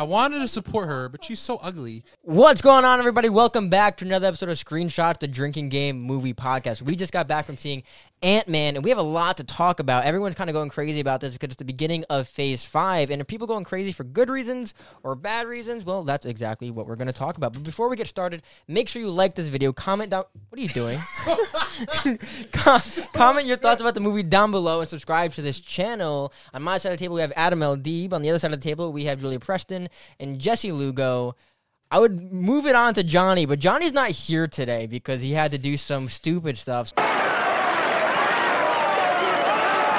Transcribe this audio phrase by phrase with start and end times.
[0.00, 2.04] I wanted to support her, but she's so ugly.
[2.22, 3.28] What's going on, everybody?
[3.28, 6.80] Welcome back to another episode of Screenshots, the drinking game movie podcast.
[6.80, 7.82] We just got back from seeing
[8.22, 10.04] Ant Man, and we have a lot to talk about.
[10.04, 13.20] Everyone's kind of going crazy about this because it's the beginning of Phase Five, and
[13.20, 16.96] if people going crazy for good reasons or bad reasons, well, that's exactly what we're
[16.96, 17.52] going to talk about.
[17.52, 20.24] But before we get started, make sure you like this video, comment down.
[20.50, 20.98] What are you doing?
[22.52, 22.80] Com-
[23.12, 26.32] comment your thoughts about the movie down below, and subscribe to this channel.
[26.52, 27.76] On my side of the table, we have Adam L.
[27.76, 28.12] Deeb.
[28.12, 31.36] On the other side of the table, we have Julia Preston and Jesse Lugo.
[31.90, 35.50] I would move it on to Johnny, but Johnny's not here today because he had
[35.50, 36.92] to do some stupid stuff.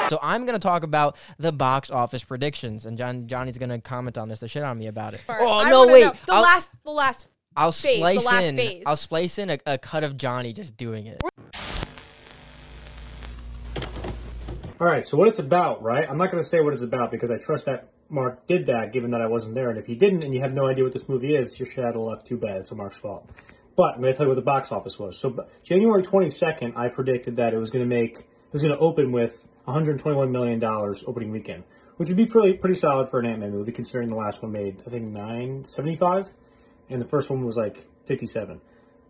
[0.08, 4.28] So I'm gonna talk about the box office predictions, and John Johnny's gonna comment on
[4.28, 5.22] this, the shit on me about it.
[5.28, 6.04] Oh I no, wanna wait!
[6.04, 6.12] know.
[6.26, 7.28] The I'll, last, the last.
[7.56, 8.56] I'll phase, the splice last in.
[8.56, 8.82] phase.
[8.86, 11.22] I'll splice in a, a cut of Johnny just doing it.
[14.82, 16.10] All right, so what it's about, right?
[16.10, 18.92] I'm not going to say what it's about because I trust that Mark did that,
[18.92, 19.70] given that I wasn't there.
[19.70, 21.84] And if he didn't, and you have no idea what this movie is, you're shit
[21.84, 22.24] out of luck.
[22.24, 22.58] Too bad.
[22.58, 23.28] It's a Mark's fault.
[23.76, 25.18] But I'm going to tell you what the box office was.
[25.18, 28.80] So January 22nd, I predicted that it was going to make, it was going to
[28.80, 31.64] open with 121 million dollars opening weekend,
[31.96, 34.82] which would be pretty pretty solid for an Ant-Man movie, considering the last one made
[34.86, 36.28] I think 975,
[36.90, 38.60] and the first one was like 57.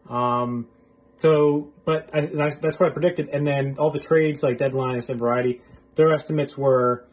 [0.09, 0.69] Um,
[1.17, 3.29] so, but I, that's, that's what I predicted.
[3.31, 5.63] And then all the trades like Deadlines and Variety,
[5.95, 7.07] their estimates were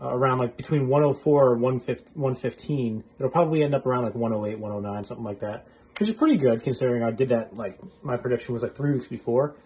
[0.00, 3.04] uh, around like between 104 or 115, 115.
[3.18, 5.66] It'll probably end up around like 108, 109, something like that,
[5.98, 9.06] which is pretty good considering I did that like my prediction was like three weeks
[9.06, 9.56] before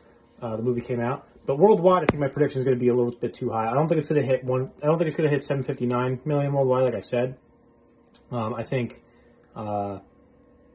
[0.40, 1.26] uh, the movie came out.
[1.46, 3.68] But worldwide, I think my prediction is going to be a little bit too high.
[3.68, 4.70] I don't think it's going to hit one.
[4.82, 7.36] I don't think it's going to hit 759 million worldwide, like I said.
[8.30, 9.02] Um, I think.
[9.54, 9.98] Uh,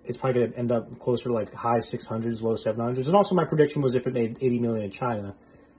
[0.07, 3.07] it's probably going to end up closer to like high 600s, low 700s.
[3.07, 5.35] And also, my prediction was if it made 80 million in China,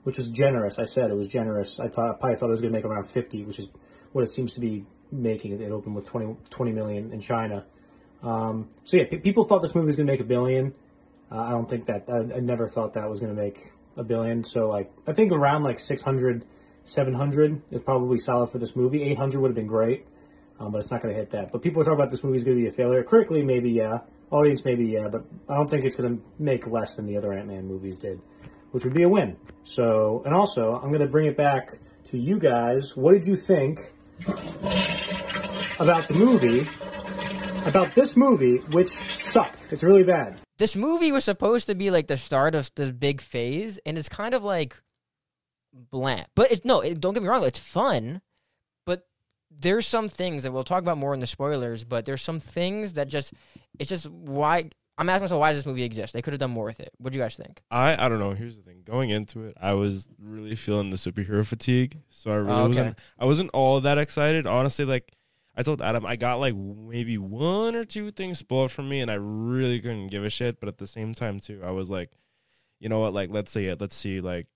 [0.07, 0.79] which was generous.
[0.79, 1.81] I said it was generous.
[1.81, 3.67] I thought I probably thought it was going to make around 50, which is
[4.13, 5.59] what it seems to be making.
[5.59, 7.65] It opened with 20, 20 million in China.
[8.23, 10.73] Um, so yeah, p- people thought this movie was going to make a billion.
[11.29, 12.05] Uh, I don't think that.
[12.07, 14.45] I, I never thought that was going to make a billion.
[14.45, 16.45] So like, I think around like 600,
[16.85, 19.03] 700 is probably solid for this movie.
[19.03, 20.05] 800 would have been great.
[20.57, 21.51] Um, but it's not going to hit that.
[21.51, 23.03] But people are talking about this movie is going to be a failure.
[23.03, 23.99] Critically, maybe yeah.
[24.31, 25.09] Audience, maybe yeah.
[25.09, 27.97] But I don't think it's going to make less than the other Ant Man movies
[27.97, 28.21] did,
[28.71, 29.37] which would be a win.
[29.63, 32.95] So, and also, I'm going to bring it back to you guys.
[32.95, 33.91] What did you think
[35.79, 36.67] about the movie?
[37.67, 39.67] About this movie, which sucked.
[39.71, 40.39] It's really bad.
[40.57, 44.09] This movie was supposed to be like the start of this big phase, and it's
[44.09, 44.81] kind of like
[45.73, 46.25] bland.
[46.35, 48.21] But it's no, it, don't get me wrong, it's fun.
[48.85, 49.07] But
[49.51, 51.83] there's some things that we'll talk about more in the spoilers.
[51.83, 53.33] But there's some things that just
[53.77, 56.13] it's just why I'm asking myself why does this movie exist?
[56.13, 56.91] They could have done more with it.
[56.97, 57.61] What do you guys think?
[57.69, 58.31] I I don't know.
[58.33, 58.81] Here's the thing.
[58.83, 62.67] Going into it, I was really feeling the superhero fatigue, so I really Oh, okay.
[62.69, 62.99] wasn't.
[63.19, 64.47] I wasn't all that excited.
[64.47, 65.11] Honestly, like
[65.55, 69.09] I told Adam, I got like maybe one or two things spoiled from me, and
[69.11, 70.59] I really couldn't give a shit.
[70.59, 72.11] But at the same time, too, I was like,
[72.79, 73.13] you know what?
[73.13, 73.81] Like, let's see it.
[73.81, 74.47] Let's see, like,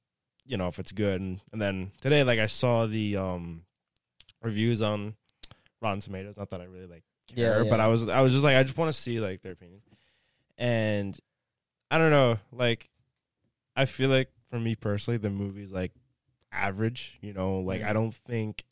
[0.45, 1.19] you know, if it's good.
[1.21, 3.63] And, and then today, like, I saw the um
[4.41, 5.15] reviews on
[5.81, 6.37] Rotten Tomatoes.
[6.37, 7.03] Not that I really like
[7.35, 7.79] Yeah, care, but.
[7.79, 9.81] I was I was just like, I just want to see like their opinion.
[10.57, 11.17] And
[11.89, 12.89] I don't know, like
[13.75, 15.91] I feel like for me personally, the movie's like
[16.51, 17.17] average.
[17.21, 17.87] You know, like Mm.
[17.89, 18.63] I don't think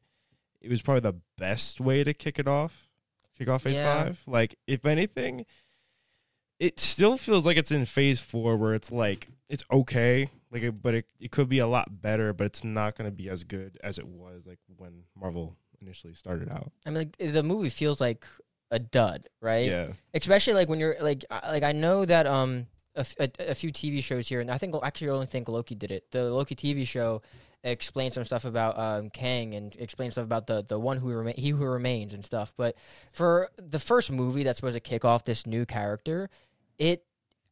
[0.62, 2.90] it was probably the best way to kick it off,
[3.38, 4.04] kick off Phase Yeah.
[4.06, 4.22] Five.
[4.28, 5.46] Like if anything,
[6.60, 10.82] it still feels like it's in Phase Four, where it's like it's okay, like it,
[10.82, 13.44] but it it could be a lot better, but it's not going to be as
[13.46, 16.72] good as it was like when Marvel initially started out.
[16.86, 18.26] I mean, like, the movie feels like
[18.72, 19.68] a dud, right?
[19.68, 19.88] Yeah.
[20.14, 24.28] especially like when you're like like I know that um a a few TV shows
[24.28, 26.12] here, and I think actually I only think Loki did it.
[26.12, 27.22] The Loki TV show
[27.64, 31.34] explained some stuff about um Kang and explained stuff about the the one who rema-
[31.34, 32.54] he who remains and stuff.
[32.58, 32.76] But
[33.12, 36.30] for the first movie that's supposed to kick off this new character,
[36.78, 37.04] it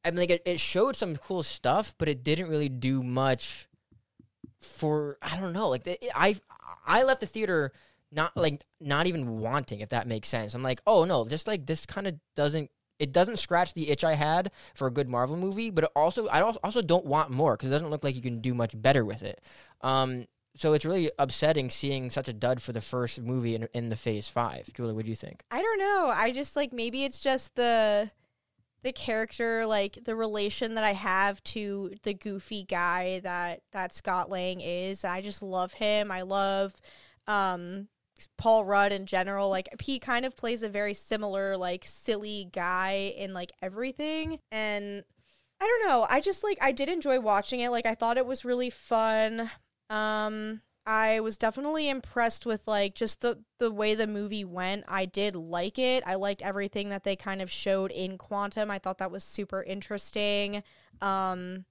[0.03, 3.67] I mean like it, it showed some cool stuff, but it didn't really do much
[4.61, 6.35] for I don't know like I
[6.85, 7.71] I left the theater
[8.11, 11.65] not like not even wanting if that makes sense i'm like oh no just like
[11.65, 15.35] this kind of doesn't it doesn't scratch the itch i had for a good marvel
[15.35, 18.21] movie but it also i also- don't want more because it doesn't look like you
[18.21, 19.41] can do much better with it
[19.81, 23.89] um so it's really upsetting seeing such a dud for the first movie in, in
[23.89, 26.11] the phase five julie what do you think I don't know.
[26.13, 28.09] I just like maybe it's just the
[28.83, 34.29] the character, like the relation that I have to the goofy guy that that Scott
[34.29, 35.03] Lang is.
[35.03, 36.11] I just love him.
[36.11, 36.73] I love
[37.27, 37.87] um
[38.37, 39.49] Paul Rudd in general.
[39.49, 45.03] Like he kind of plays a very similar like silly guy in like everything and
[45.59, 46.05] I don't know.
[46.09, 47.69] I just like I did enjoy watching it.
[47.69, 49.49] Like I thought it was really fun.
[49.89, 54.85] Um I was definitely impressed with like just the the way the movie went.
[54.87, 56.03] I did like it.
[56.05, 58.71] I liked everything that they kind of showed in Quantum.
[58.71, 60.63] I thought that was super interesting.
[61.01, 61.65] Um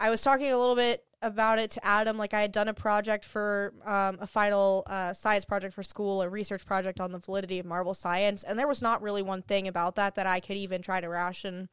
[0.00, 2.16] I was talking a little bit about it to Adam.
[2.16, 6.22] Like I had done a project for um, a final uh, science project for school,
[6.22, 9.42] a research project on the validity of Marvel science, and there was not really one
[9.42, 11.68] thing about that that I could even try to ration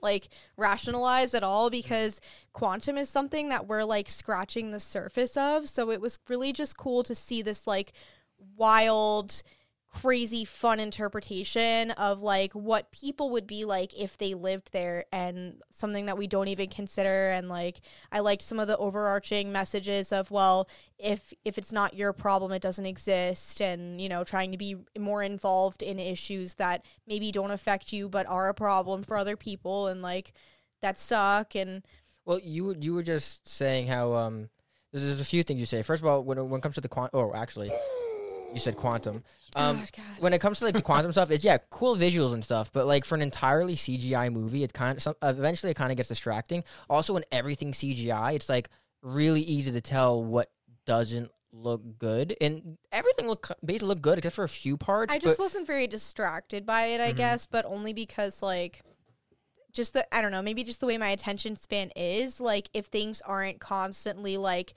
[0.00, 2.20] like rationalize at all because
[2.54, 5.68] quantum is something that we're like scratching the surface of.
[5.68, 7.92] So it was really just cool to see this like
[8.56, 9.42] wild
[9.92, 15.60] crazy fun interpretation of like what people would be like if they lived there and
[15.72, 17.30] something that we don't even consider.
[17.30, 17.80] And like
[18.12, 22.52] I liked some of the overarching messages of well if if it's not your problem
[22.52, 23.60] it doesn't exist.
[23.60, 28.08] And you know trying to be more involved in issues that maybe don't affect you
[28.08, 29.88] but are a problem for other people.
[29.88, 30.32] And like
[30.82, 31.56] that suck.
[31.56, 31.82] And
[32.24, 34.50] Well, you you were just saying how um
[34.92, 35.82] there's, there's a few things you say.
[35.82, 37.70] First of all, when when it comes to the quantum, oh, actually,
[38.52, 39.24] you said quantum.
[39.56, 40.04] Um, God, God.
[40.20, 42.70] when it comes to like the quantum stuff, it's yeah, cool visuals and stuff.
[42.72, 45.96] But like for an entirely CGI movie, it kind of some, eventually it kind of
[45.96, 46.62] gets distracting.
[46.88, 48.68] Also, when everything CGI, it's like
[49.02, 50.50] really easy to tell what
[50.86, 55.12] doesn't look good, and everything look basically look good except for a few parts.
[55.12, 57.16] I just but- wasn't very distracted by it, I Mhm.
[57.16, 58.82] guess, but only because like
[59.72, 62.86] just the I don't know, maybe just the way my attention span is, like if
[62.86, 64.74] things aren't constantly like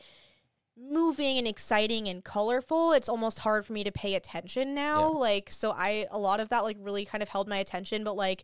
[0.77, 5.11] moving and exciting and colorful, it's almost hard for me to pay attention now.
[5.11, 5.17] Yeah.
[5.17, 8.15] Like so I a lot of that like really kind of held my attention, but
[8.15, 8.43] like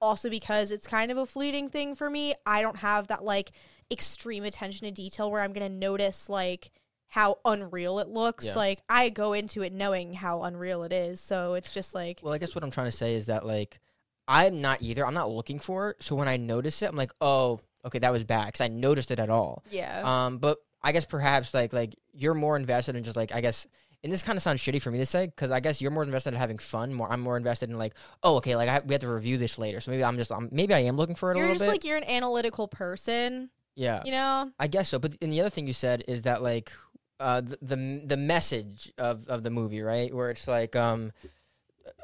[0.00, 3.52] also because it's kind of a fleeting thing for me, I don't have that like
[3.90, 6.70] extreme attention to detail where I'm going to notice like
[7.08, 8.46] how unreal it looks.
[8.46, 8.54] Yeah.
[8.54, 11.20] Like I go into it knowing how unreal it is.
[11.20, 13.80] So it's just like Well, I guess what I'm trying to say is that like
[14.26, 15.06] I'm not either.
[15.06, 16.02] I'm not looking for it.
[16.02, 19.10] So when I notice it, I'm like, oh, okay, that was bad because I noticed
[19.10, 19.64] it at all.
[19.70, 20.02] yeah.
[20.04, 23.66] Um, but I guess perhaps like like you're more invested in just like I guess.
[24.04, 26.04] And this kind of sounds shitty for me to say because I guess you're more
[26.04, 26.94] invested in having fun.
[26.94, 29.58] More, I'm more invested in like, oh, okay, like I, we have to review this
[29.58, 29.80] later.
[29.80, 31.48] So maybe I'm just, I'm, maybe I am looking for it a little bit.
[31.48, 31.72] you're just bit.
[31.72, 34.52] like you're an analytical person, yeah, you know?
[34.56, 35.00] I guess so.
[35.00, 36.70] But and the other thing you said is that like
[37.18, 40.14] uh, the, the the message of, of the movie, right?
[40.14, 41.10] Where it's like, um,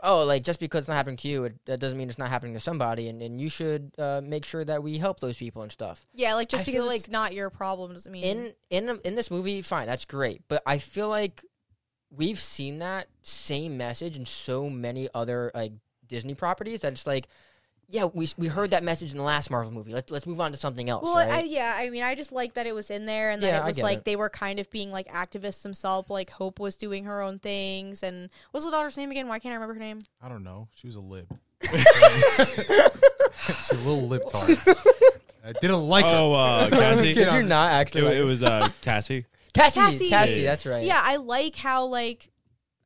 [0.03, 2.29] oh, like just because it's not happening to you, it, that doesn't mean it's not
[2.29, 5.63] happening to somebody, and, and you should uh, make sure that we help those people
[5.63, 6.07] and stuff.
[6.13, 9.15] Yeah, like just I because like it's not your problem doesn't mean In in in
[9.15, 11.45] this movie, fine, that's great, but I feel like
[12.11, 15.73] we've seen that same message in so many other like
[16.07, 17.29] Disney properties that it's like.
[17.91, 19.93] Yeah, we we heard that message in the last Marvel movie.
[19.93, 21.03] Let's let's move on to something else.
[21.05, 21.31] Well, right?
[21.31, 23.63] I, yeah, I mean, I just like that it was in there, and Yeah, that
[23.63, 24.05] I it was like it.
[24.05, 26.11] they were kind of being like activists themselves.
[26.11, 29.29] Like Hope was doing her own things, and what's the daughter's name again?
[29.29, 30.01] Why can't I remember her name?
[30.23, 30.69] I don't know.
[30.75, 31.27] She was a lib.
[31.63, 31.85] She's
[33.71, 34.51] a little lip tart.
[35.47, 36.11] I didn't like her.
[36.11, 37.15] Oh, uh, Cassie.
[37.15, 38.03] Did you not actually?
[38.03, 39.27] It, like- it was uh, Cassie.
[39.53, 40.09] Cassie, Cassie.
[40.09, 40.51] Cassie, Yeah.
[40.51, 40.85] that's right.
[40.85, 42.29] Yeah, I like how like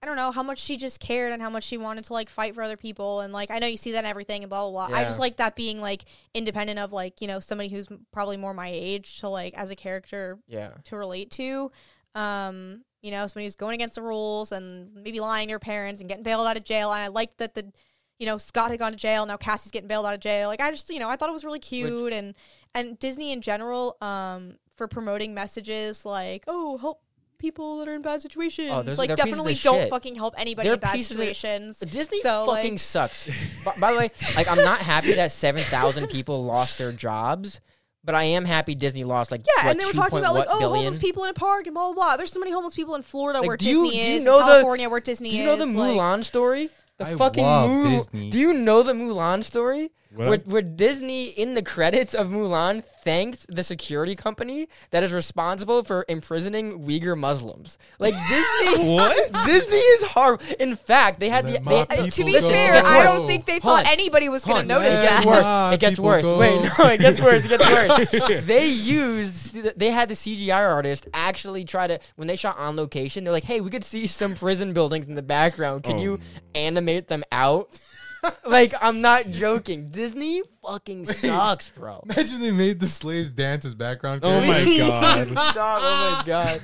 [0.03, 2.31] I don't know how much she just cared and how much she wanted to like
[2.31, 4.69] fight for other people and like I know you see that in everything and blah
[4.69, 4.97] blah blah.
[4.97, 6.05] I just like that being like
[6.35, 9.77] independent of like you know somebody who's probably more my age to like as a
[9.77, 10.71] character yeah.
[10.85, 11.73] to relate to.
[12.15, 16.01] Um, you know, somebody who's going against the rules and maybe lying to your parents
[16.01, 16.93] and getting bailed out of jail.
[16.93, 17.73] And I liked that the,
[18.19, 19.25] you know, Scott had gone to jail.
[19.25, 20.49] Now Cassie's getting bailed out of jail.
[20.49, 22.35] Like I just, you know, I thought it was really cute and
[22.75, 27.03] and Disney in general, um, for promoting messages like, oh, help
[27.39, 28.71] people that are in bad situations.
[28.73, 29.91] Oh, like definitely don't shit.
[29.91, 31.79] fucking help anybody They're in bad pieces of- situations.
[31.79, 33.29] Disney So, fucking like- sucks.
[33.65, 37.61] by, by the way, like I'm not happy that seven thousand people lost their jobs,
[38.05, 40.47] but I am happy Disney lost like Yeah, what, and they were talking about like,
[40.49, 40.85] oh, what oh, billion?
[40.87, 42.17] homeless people in a park and blah blah blah.
[42.17, 44.41] There's so many homeless people in Florida Like, where do you- Disney you is, know
[44.41, 45.47] in the- California where Disney Do you is.
[45.47, 46.71] know the like- Mulan story?
[46.99, 48.31] The I fucking love Mul- Disney.
[48.31, 49.91] Do you know the Mulan story?
[50.19, 50.29] What?
[50.29, 55.85] Where, where Disney in the credits of Mulan thanked the security company that is responsible
[55.85, 57.79] for imprisoning Uyghur Muslims.
[58.01, 59.33] Like Disney, What?
[59.47, 60.45] Disney is horrible.
[60.59, 61.71] In fact, they had Let the.
[61.71, 62.41] my They, to be go.
[62.41, 63.93] fair, I don't think they thought Hun.
[63.93, 65.27] anybody was going Hun, to notice it gets that.
[65.27, 65.45] worse.
[65.47, 66.23] Ah, It gets people worse.
[66.25, 66.39] go.
[66.39, 67.45] Wait, no, it gets worse.
[67.45, 68.45] It gets worse.
[68.45, 69.55] they used.
[69.79, 73.23] They had the CGI artist actually try to when they shot on location.
[73.25, 75.85] They're like, "Hey, we could see some prison buildings in the background.
[75.85, 76.21] Can Oh, you
[76.55, 77.79] animate them out?"
[78.47, 79.91] like, I'm not joking.
[79.91, 82.03] Disney fucking sucks, bro.
[82.05, 84.21] Imagine they made the slaves dance as background.
[84.25, 84.79] Oh my characters.
[84.79, 85.29] god.
[85.51, 85.81] Stop.
[85.83, 86.61] Oh my god.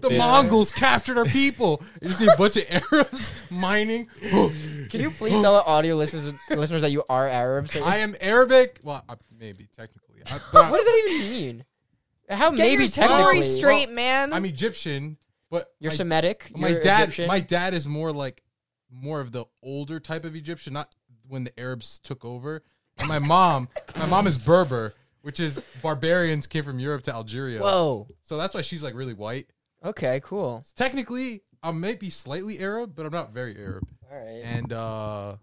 [0.00, 0.18] The Yeah.
[0.18, 1.82] Mongols captured our people.
[2.00, 4.06] You see a bunch of Arabs mining.
[4.20, 7.68] Can you please tell our audio listeners listeners that you are Arab?
[7.68, 8.80] So- I am Arabic.
[8.82, 10.22] Well, uh, maybe technically.
[10.26, 11.64] I, but I, what does that even mean?
[12.30, 14.32] How Get maybe your story technically straight, man.
[14.34, 15.16] I'm Egyptian,
[15.50, 16.50] but you're my, Semitic.
[16.54, 17.04] my you're dad.
[17.04, 17.28] Egyptian.
[17.28, 18.42] My dad is more like
[18.90, 20.94] more of the older type of Egyptian, not
[21.26, 22.62] when the Arabs took over.
[22.98, 23.68] And my mom,
[23.98, 27.60] my mom is Berber, which is barbarians came from Europe to Algeria.
[27.60, 28.08] Whoa.
[28.22, 29.46] So that's why she's like really white.
[29.84, 30.64] Okay, cool.
[30.74, 33.86] Technically, I might be slightly Arab, but I'm not very Arab.
[34.10, 34.42] All right.
[34.42, 35.36] And uh,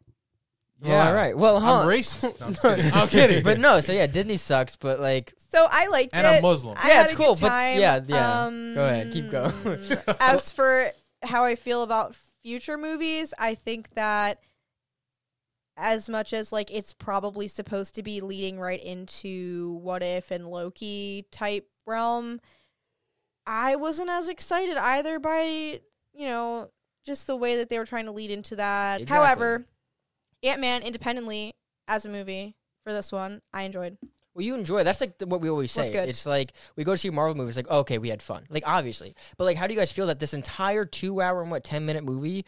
[0.82, 1.38] Well, yeah, all right.
[1.38, 1.80] Well, huh?
[1.82, 2.40] I'm racist.
[2.42, 2.92] No, I'm just kidding.
[2.94, 3.44] I'm kidding.
[3.44, 6.30] but no, so yeah, Disney sucks, but like So I liked and it.
[6.30, 6.76] I'm Muslim.
[6.78, 7.80] I Yeah, had it's a cool, good but time.
[7.80, 8.50] yeah, yeah.
[8.76, 9.54] Go ahead, keep going.
[10.08, 10.92] Um, as for
[11.24, 14.40] how I feel about future movies, I think that
[15.76, 20.48] as much as like it's probably supposed to be leading right into what if and
[20.48, 22.40] Loki type realm,
[23.48, 25.82] I wasn't as excited either by,
[26.14, 26.70] you know,
[27.04, 29.02] just the way that they were trying to lead into that.
[29.02, 29.16] Exactly.
[29.18, 29.66] However,
[30.44, 31.56] Ant Man independently
[31.88, 33.98] as a movie for this one, I enjoyed.
[34.36, 34.84] Well, you enjoy.
[34.84, 35.82] That's like the, what we always say.
[36.10, 37.56] It's like we go to see Marvel movies.
[37.56, 38.44] Like, okay, we had fun.
[38.50, 41.64] Like, obviously, but like, how do you guys feel that this entire two-hour and what
[41.64, 42.46] ten-minute movie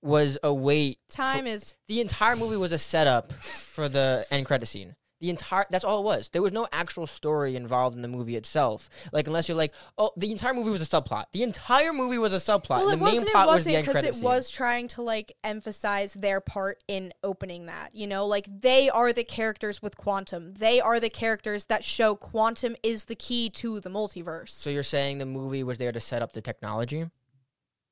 [0.00, 1.00] was a wait?
[1.08, 4.94] Time is The entire movie was a setup for the end credit scene.
[5.24, 6.28] The entire that's all it was.
[6.28, 8.90] There was no actual story involved in the movie itself.
[9.10, 11.24] Like unless you're like, oh, the entire movie was a subplot.
[11.32, 12.80] The entire movie was a subplot.
[12.80, 13.30] Well, the it wasn't.
[13.30, 17.14] plot It was wasn't because credit it was trying to like emphasize their part in
[17.22, 17.94] opening that.
[17.94, 20.52] You know, like they are the characters with quantum.
[20.52, 24.50] They are the characters that show quantum is the key to the multiverse.
[24.50, 27.06] So you're saying the movie was there to set up the technology?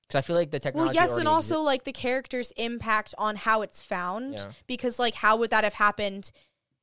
[0.03, 0.99] Because I feel like the technology.
[0.99, 4.35] well, yes, and also like the characters' impact on how it's found.
[4.35, 4.53] Yeah.
[4.67, 6.31] Because like, how would that have happened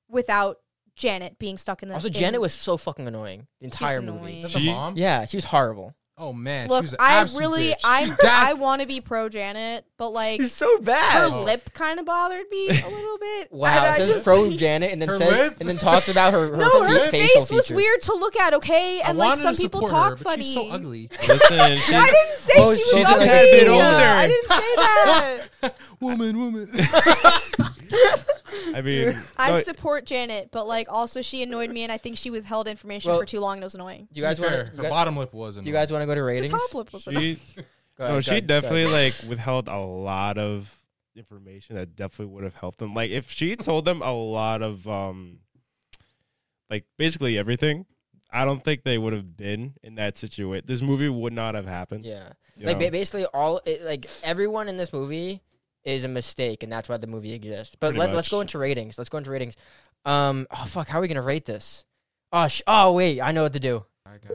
[0.10, 0.58] without
[0.96, 1.96] Janet being stuck in the?
[1.96, 3.48] also in- Janet was so fucking annoying.
[3.60, 4.20] The entire annoying.
[4.22, 4.38] movie.
[4.44, 4.98] Is that She- the mom?
[4.98, 5.96] Yeah, she was horrible.
[6.22, 7.75] Oh man, she Look, was an I absolute really, bitch.
[7.86, 10.42] I'm, She died- I want to be pro Janet, but like.
[10.42, 11.32] she's so her bad.
[11.32, 11.44] Oh.
[11.44, 13.48] lip kind of bothered me a little bit.
[13.54, 15.56] Wow, And it I says just- pro Janet and then Her says lip?
[15.62, 17.75] and then talks about her, her No, fe- her facial face was features.
[17.78, 18.54] weird to look at.
[18.56, 20.44] Okay, I and like wanted some to people support talk her, but funny.
[20.44, 21.10] She's so ugly.
[21.25, 23.25] Listen, she's, I didn't say Oh, she she's was a ugly.
[23.25, 23.86] tad bit older.
[23.86, 24.75] I didn't say
[25.62, 25.75] that.
[26.01, 26.70] woman, woman.
[28.75, 32.17] I mean, I no, support Janet, but like also she annoyed me, and I think
[32.17, 33.53] she withheld information Well, for too long.
[33.58, 34.08] and It was annoying.
[34.12, 34.77] Do you guys to want fair, to?
[34.77, 35.55] her You, bottom lip was.
[35.55, 36.51] do you guys want to go to The ratings?
[36.51, 37.36] top lip was she, Go ahead,
[38.00, 38.62] no, go she ahead, go ahead.
[38.63, 40.75] definitely like withheld a lot of
[41.15, 42.93] information that definitely would have helped them.
[42.93, 45.39] Like if she told them a lot of um,
[46.69, 47.86] like basically everything,
[48.31, 50.65] I don't think they would have been in that situation.
[50.67, 52.05] This movie would not have happened.
[52.05, 52.86] Yeah, you like know?
[52.86, 55.41] ba- basically all it, like everyone in this movie
[55.89, 57.75] is a mistake, and that's why the movie exists.
[57.79, 58.98] But Pretty let, let's go into ratings.
[58.98, 59.55] Let's go into ratings.
[60.05, 61.84] Um, oh fuck, how are we gonna rate this?
[62.31, 63.84] Oh, sh- oh wait, I know what to do.
[64.05, 64.27] I gotta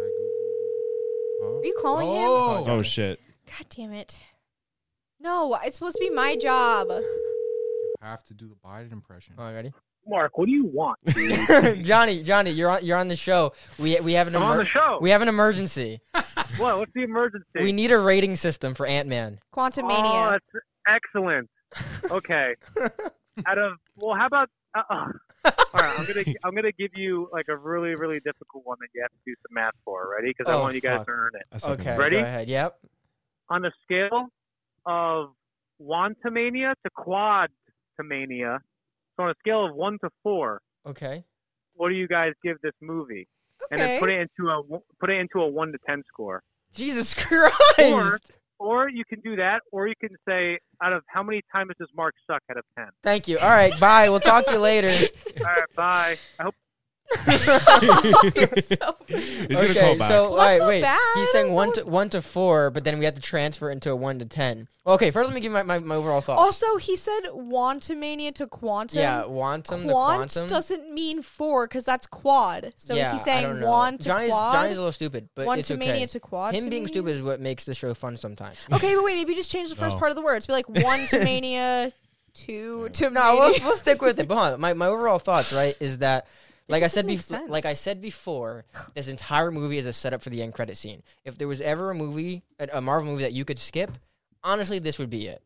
[1.41, 1.59] Google.
[1.61, 2.17] Are you calling him?
[2.29, 2.65] oh.
[2.69, 3.21] oh shit!
[3.47, 4.21] God damn it!
[5.21, 6.89] No, it's supposed to be my job.
[6.91, 7.05] You
[8.03, 9.35] have to do the Biden impression.
[9.39, 9.73] All right, ready?
[10.07, 10.99] Mark, what do you want?
[11.83, 12.85] Johnny, Johnny, you're on.
[12.85, 13.55] You're on the show.
[13.79, 14.99] We we have an I'm on the show.
[15.01, 16.01] we have an emergency.
[16.59, 16.79] what?
[16.79, 17.47] What's the emergency?
[17.61, 19.39] We need a rating system for Ant Man.
[19.51, 20.31] Quantum Oh, Mania.
[20.33, 21.49] that's excellent.
[22.11, 22.55] Okay.
[23.47, 24.49] Out of well, how about?
[24.77, 24.95] Uh, uh,
[25.45, 28.89] all right, I'm gonna I'm gonna give you like a really really difficult one that
[28.95, 30.09] you have to do some math for.
[30.17, 30.33] Ready?
[30.37, 31.07] Because I Oh, want you guys fuck.
[31.07, 31.43] to earn it.
[31.53, 31.97] I suck Okay.
[31.97, 32.17] Ready?
[32.17, 32.49] Go ahead.
[32.49, 32.79] Yep.
[33.51, 34.29] On a scale
[34.87, 35.31] of
[35.83, 38.59] Wantamania to Quadmania,
[39.17, 41.25] so on a scale of one to four, Okay.
[41.75, 43.27] what do you guys give this movie?
[43.71, 44.63] And then put it into a
[45.01, 46.43] put it into a one to ten score.
[46.73, 47.55] Jesus Christ.
[47.81, 48.21] Or
[48.89, 52.15] you can do that, or you can say, out of how many times does Mark
[52.27, 52.89] suck out of 10?
[53.03, 53.39] Thank you.
[53.39, 53.79] All right.
[53.81, 54.09] Bye.
[54.11, 54.89] We'll talk to you later.
[55.41, 56.19] All right, bye.
[56.39, 56.55] I hope
[57.25, 60.09] He's gonna call back.
[60.09, 60.81] so all Well, right, not wait.
[60.83, 61.01] bad.
[61.17, 63.91] He's saying one was- to one to four, but then we have to transfer into
[63.91, 64.69] a one to ten.
[64.85, 66.41] Well, okay, first let me give my, my, my overall thoughts.
[66.41, 68.99] Also, he said Wantamania to Quantum.
[68.99, 70.47] yeah, quantum the Quant quantum.
[70.49, 72.73] doesn't mean four because that's quad.
[72.77, 73.69] So yeah, is he I saying don't know.
[73.69, 74.55] one to Johnny's, quad?
[74.55, 76.07] Johnny's a little stupid, but it's Wantamania okay.
[76.07, 76.55] to quad.
[76.55, 78.57] Him being stupid is what makes the show fun sometimes.
[78.75, 80.01] Okay, but wait, maybe just change the first No.
[80.01, 80.47] part of the words.
[80.47, 81.93] Be like one to mania,
[82.35, 83.65] two to no, we'll, mania.
[83.67, 84.27] we'll stick with it.
[84.29, 86.27] But hold on, my my overall thoughts, right, is that
[86.69, 90.31] like I said before, like I said before, this entire movie is a setup for
[90.31, 91.03] the end credit scene.
[91.25, 93.91] If there was ever a movie, a, a Marvel movie that you could skip,
[94.43, 95.43] honestly, this would be it.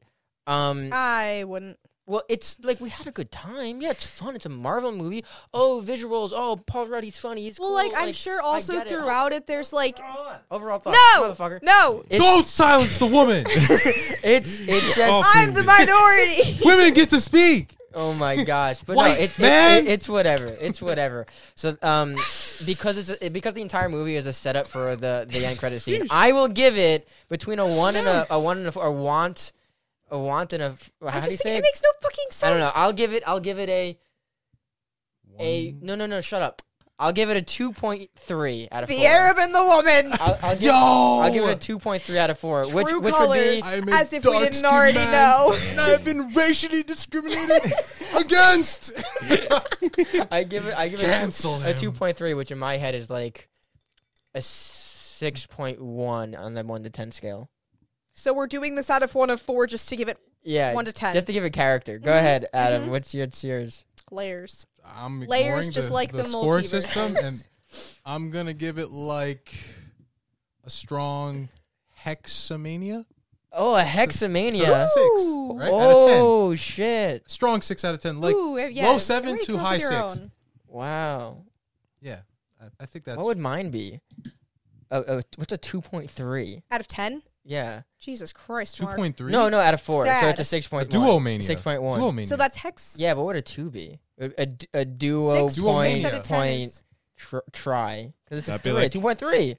[0.46, 1.78] Um, I wouldn't.
[2.06, 3.82] well, it's like we had a good time.
[3.82, 4.34] Yeah, it's fun.
[4.34, 5.24] It's a Marvel movie.
[5.52, 6.30] Oh, visuals.
[6.32, 7.42] Oh, Paul Rudd, he's funny.
[7.42, 7.76] He's Well, cool.
[7.76, 8.90] like I'm sure also get it.
[8.90, 9.98] throughout it, there's like
[10.50, 11.62] overall thoughts, no, motherfucker.
[11.62, 13.44] no, It's- Don't silence the woman.
[14.24, 16.58] It's it's just Oh, I'm the minority.
[16.64, 17.74] Women get to speak.
[17.94, 18.82] Oh my gosh!
[18.84, 19.86] But White no, it's man!
[19.86, 20.46] it- it's whatever.
[20.60, 21.26] It's whatever.
[21.54, 22.16] So um,
[22.66, 25.80] because it's a, because the entire movie is a setup for the the end credit
[25.80, 28.84] scene, I will give it between a one and a, a one and a, four,
[28.84, 29.52] a want,
[30.10, 30.68] a want and a
[31.02, 31.58] how I do you just say think it?
[31.58, 32.44] it makes no fucking sense.
[32.44, 32.70] I don't know.
[32.74, 33.22] I'll give it.
[33.26, 33.98] I'll give it a
[35.40, 36.20] a no no no.
[36.20, 36.62] Shut up.
[37.00, 39.06] I'll give it a two point three out of the four.
[39.06, 40.12] Arab and the woman.
[40.20, 42.88] I'll, I'll give, Yo, I'll give it a two point three out of four, which
[42.88, 43.38] True which colors.
[43.38, 45.52] would be I'm a As if we didn't dark-skinned already man, know.
[45.70, 47.72] and I've been racially discriminated
[48.18, 48.92] against.
[50.32, 51.78] I give it I give it Cancel a him.
[51.78, 53.48] two point three, which in my head is like
[54.34, 57.48] a six point one on the one to ten scale.
[58.12, 60.84] So we're doing this out of one of four just to give it Yeah, one
[60.86, 61.12] to ten.
[61.12, 62.00] just to give a character.
[62.00, 62.86] Go Mhm, ahead, Adam.
[62.86, 62.90] mhm.
[62.90, 63.84] What's your what's yours?
[64.10, 64.66] layers.
[64.96, 66.68] I'm Layers ignoring just the, like the, the scoring multiverse.
[66.68, 67.48] system, and
[68.04, 69.52] I'm gonna give it like
[70.64, 71.48] a strong
[72.04, 73.04] hexamania.
[73.52, 74.66] Oh, a So- hexamania.
[74.66, 75.52] so it's six, Ooh.
[75.58, 75.72] right?
[75.72, 76.18] Out of ten.
[76.20, 77.30] oh shit!
[77.30, 78.20] Strong six out of ten.
[78.20, 79.90] Like Ooh, yeah, low seven to high six.
[79.92, 80.30] own.
[80.66, 81.44] Wow.
[82.00, 82.20] yeah,
[82.60, 84.00] I, I think that's What would mine be?
[84.90, 86.62] Uh, uh, what's a two point three?
[86.70, 87.22] Out of ten.
[87.44, 87.82] Yeah.
[87.98, 88.96] Jesus Christ, two Mark.
[88.96, 89.32] point three.
[89.32, 90.04] No, no, out of four.
[90.04, 91.42] So it's a six a point duo mania.
[91.42, 91.98] Six point one.
[91.98, 92.26] Duo mania.
[92.26, 92.96] So that's hex.
[92.98, 93.98] Yeah, but what would a two be?
[94.20, 96.18] A, a, d- a duo Six, Duo point six out mania.
[96.20, 96.82] of ten point
[97.16, 98.80] tr- try because it's a That'd be three.
[98.82, 99.56] like- two point three.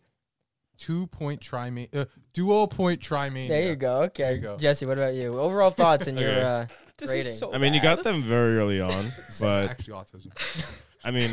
[0.77, 1.95] two point trimania.
[1.95, 3.47] Uh, duo point trimania.
[3.49, 4.01] There you go.
[4.03, 4.57] Okay, There you go.
[4.57, 4.85] Jesse.
[4.85, 5.39] What about you?
[5.39, 7.27] Overall thoughts and your uh, this Rating.
[7.31, 10.31] is so I mean, you got them very early on, but actually autism.
[11.03, 11.31] I mean,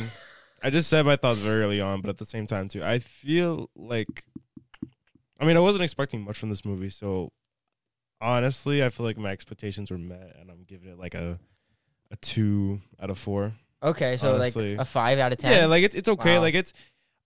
[0.62, 3.00] I just said my thoughts very early on, but at the same time too, I
[3.00, 4.24] feel like,
[5.40, 7.32] I mean, I wasn't expecting much from this movie, so
[8.20, 11.38] honestly, I feel like my expectations were met, and I'm giving it like a
[12.10, 13.52] a two out of four.
[13.82, 14.72] okay, so Honestly.
[14.72, 15.52] like a five out of ten.
[15.52, 16.36] Yeah, like it's it's okay.
[16.36, 16.42] Wow.
[16.42, 16.72] Like it's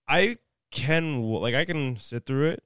[0.07, 0.37] I
[0.71, 2.63] can like I can sit through it,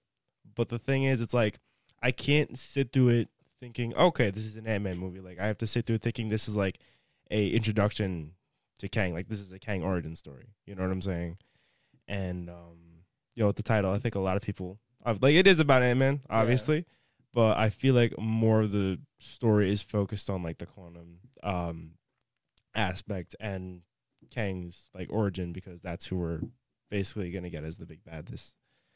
[0.55, 1.59] but the thing is, it's like
[2.01, 3.29] I can't sit through it
[3.59, 5.21] thinking, okay, this is an Ant Man movie.
[5.21, 6.79] Like I have to sit through it thinking this is like
[7.31, 8.31] a introduction
[8.79, 9.13] to Kang.
[9.13, 10.47] Like this is a Kang origin story.
[10.65, 11.37] You know what I'm saying?
[12.07, 13.03] And um,
[13.35, 15.83] you know, with the title, I think a lot of people like it is about
[15.83, 16.85] Ant Man, obviously,
[17.33, 21.91] but I feel like more of the story is focused on like the quantum um
[22.75, 23.81] aspect and
[24.31, 26.39] Kang's like origin because that's who we're
[26.91, 28.53] basically gonna get as the big bad this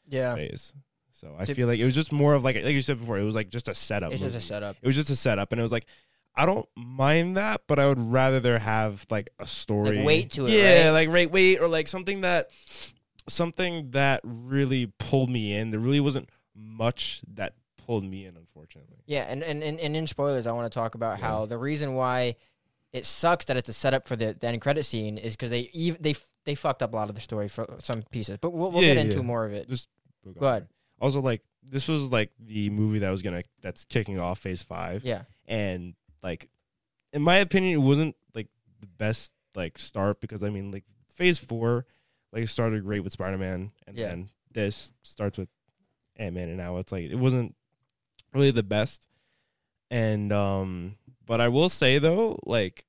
[0.08, 0.34] yeah.
[0.34, 0.74] phase.
[1.12, 3.18] So I To- feel like it was just more of like like you said before,
[3.18, 4.12] it was like just a setup.
[4.12, 4.76] It's just a setup.
[4.80, 5.86] It was just a setup, and it was like
[6.36, 10.30] I don't mind that, but I would rather there have like a story, Like, weight
[10.32, 10.90] to it, Yeah, right?
[10.90, 12.50] like right weight or like something that
[13.28, 15.70] something that really pulled me in.
[15.70, 18.98] There really wasn't much that pulled me in, unfortunately.
[19.06, 21.26] Yeah, and, and, and, and in spoilers, I want to talk about Yeah.
[21.26, 22.36] how the reason why
[22.92, 25.70] it sucks that it's a setup for the, the end credit scene is because they
[25.74, 28.50] ev- they f- they fucked up a lot of the story for some pieces, but
[28.50, 29.22] we'll, we'll Yeah, get into yeah.
[29.22, 29.68] more of it.
[29.68, 29.88] Just
[30.38, 30.68] Go ahead.
[31.00, 35.04] Also, like this was like the movie that was gonna that's kicking off Phase Five.
[35.04, 36.48] Yeah, and like
[37.12, 38.48] in my opinion it wasn't like
[38.80, 40.84] the best like start because i mean like
[41.16, 41.84] phase four
[42.32, 44.08] like started great with spider-man and Yeah.
[44.08, 45.48] then this starts with
[46.16, 47.56] ant-man and now it's like it wasn't
[48.32, 49.08] really the best
[49.90, 50.94] and um
[51.30, 52.84] but i will say though like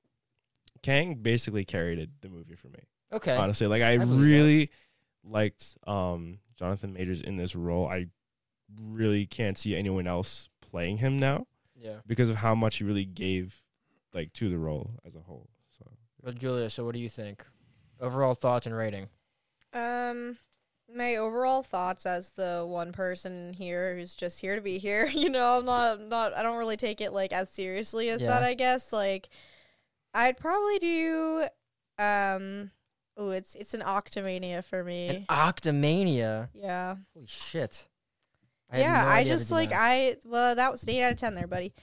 [0.81, 2.79] kang basically carried it, the movie for me
[3.13, 3.35] okay.
[3.37, 4.25] honestly like i, I believe that.
[4.25, 4.71] really
[5.23, 8.07] liked um jonathan majors in this role i
[8.79, 11.97] really can't see anyone else playing him now Yeah.
[12.07, 13.61] because of how much he really gave
[14.13, 15.49] like to the role as a whole.
[15.69, 15.85] So
[16.21, 17.45] Well, Julia, so what do you think?
[17.99, 19.09] Overall thoughts and rating.
[19.73, 20.37] Um,
[20.95, 25.07] my overall thoughts as the one person here who's just here to be here.
[25.13, 26.33] You know, I'm not, I'm not.
[26.35, 28.27] I don't really take it like as seriously as Yeah.
[28.29, 28.43] that.
[28.43, 29.29] I guess like,
[30.13, 31.45] I'd probably do.
[31.97, 32.71] Um,
[33.17, 35.07] oh, it's it's an Octomania for me.
[35.09, 36.49] An Octomania.
[36.53, 37.87] yeah, Holy shit.
[38.71, 39.01] I yeah.
[39.03, 39.79] no I just like that.
[39.81, 40.17] I.
[40.25, 41.73] Well, that was eight out of ten there, buddy.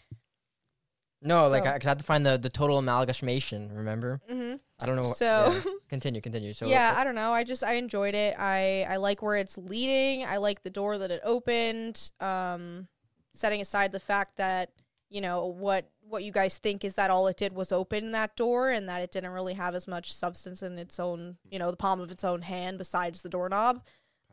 [1.23, 3.73] No, like so- I, 'cause I had to find the, the total amalgamation.
[3.73, 4.21] Remember?
[4.31, 4.57] Mm-hmm.
[4.81, 5.03] I don't know.
[5.03, 5.73] what- So- yeah.
[5.89, 6.53] continue, continue.
[6.53, 7.33] So yeah, I don't know.
[7.33, 8.35] I just I enjoyed it.
[8.39, 10.25] I I like where it's leading.
[10.25, 12.13] I like the door that it opened.
[12.21, 12.89] Um,
[13.35, 14.71] setting aside the fact that
[15.11, 18.35] you know what what you guys think is that all it did was open that
[18.37, 21.71] door and that it didn't really have as much substance in its own you know
[21.71, 23.83] the palm of its own hand besides the doorknob.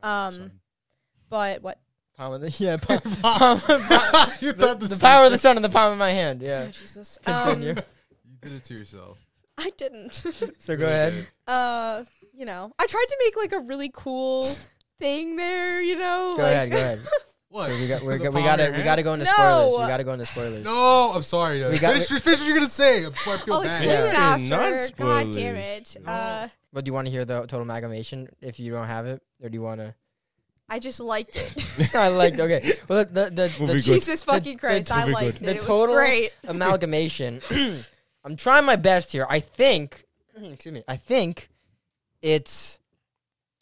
[0.02, 0.52] Um,
[1.28, 1.78] but what?
[2.16, 3.60] Palm of the yeah, palm, palm,
[4.40, 6.42] you the, thought the same power of the sun in the palm of my hand.
[6.42, 6.66] Yeah.
[6.68, 7.18] Oh, Jesus.
[7.24, 7.70] Continue.
[7.70, 7.76] Um,
[8.24, 9.18] You did it to yourself.
[9.58, 10.12] I didn't.
[10.58, 11.26] so go ahead.
[11.46, 14.46] uh, you know, I tried to make like a really cool
[14.98, 15.80] thing there.
[15.80, 16.70] You know, Go like, ahead.
[16.70, 17.00] Go ahead.
[17.48, 17.70] What?
[17.70, 19.32] we got we got we got to we got to go into No!
[19.32, 19.78] spoilers.
[19.80, 20.64] We got to go into spoilers.
[20.64, 21.62] No, I'm sorry.
[21.64, 23.76] We We got- finish, finish what you're gonna say before I feel I'll bad.
[23.76, 24.34] explain Yeah.
[24.36, 24.94] it Yeah, after.
[25.02, 25.96] God damn it.
[26.04, 26.12] No.
[26.12, 29.22] Uh, But do you want to hear the total amalgamation if you don't have it,
[29.42, 29.94] or do you want to?
[30.68, 31.94] I just liked it.
[31.94, 32.72] I like okay.
[32.88, 33.82] Well, the the, the, the good.
[33.82, 35.48] Jesus fucking the Christ, I movie liked good.
[35.48, 35.52] it.
[35.52, 36.32] The it total- was great.
[36.44, 37.40] amalgamation.
[38.24, 39.26] I'm trying my best here.
[39.28, 40.04] I think.
[40.36, 40.82] Excuse me.
[40.88, 41.48] I think
[42.22, 42.78] it's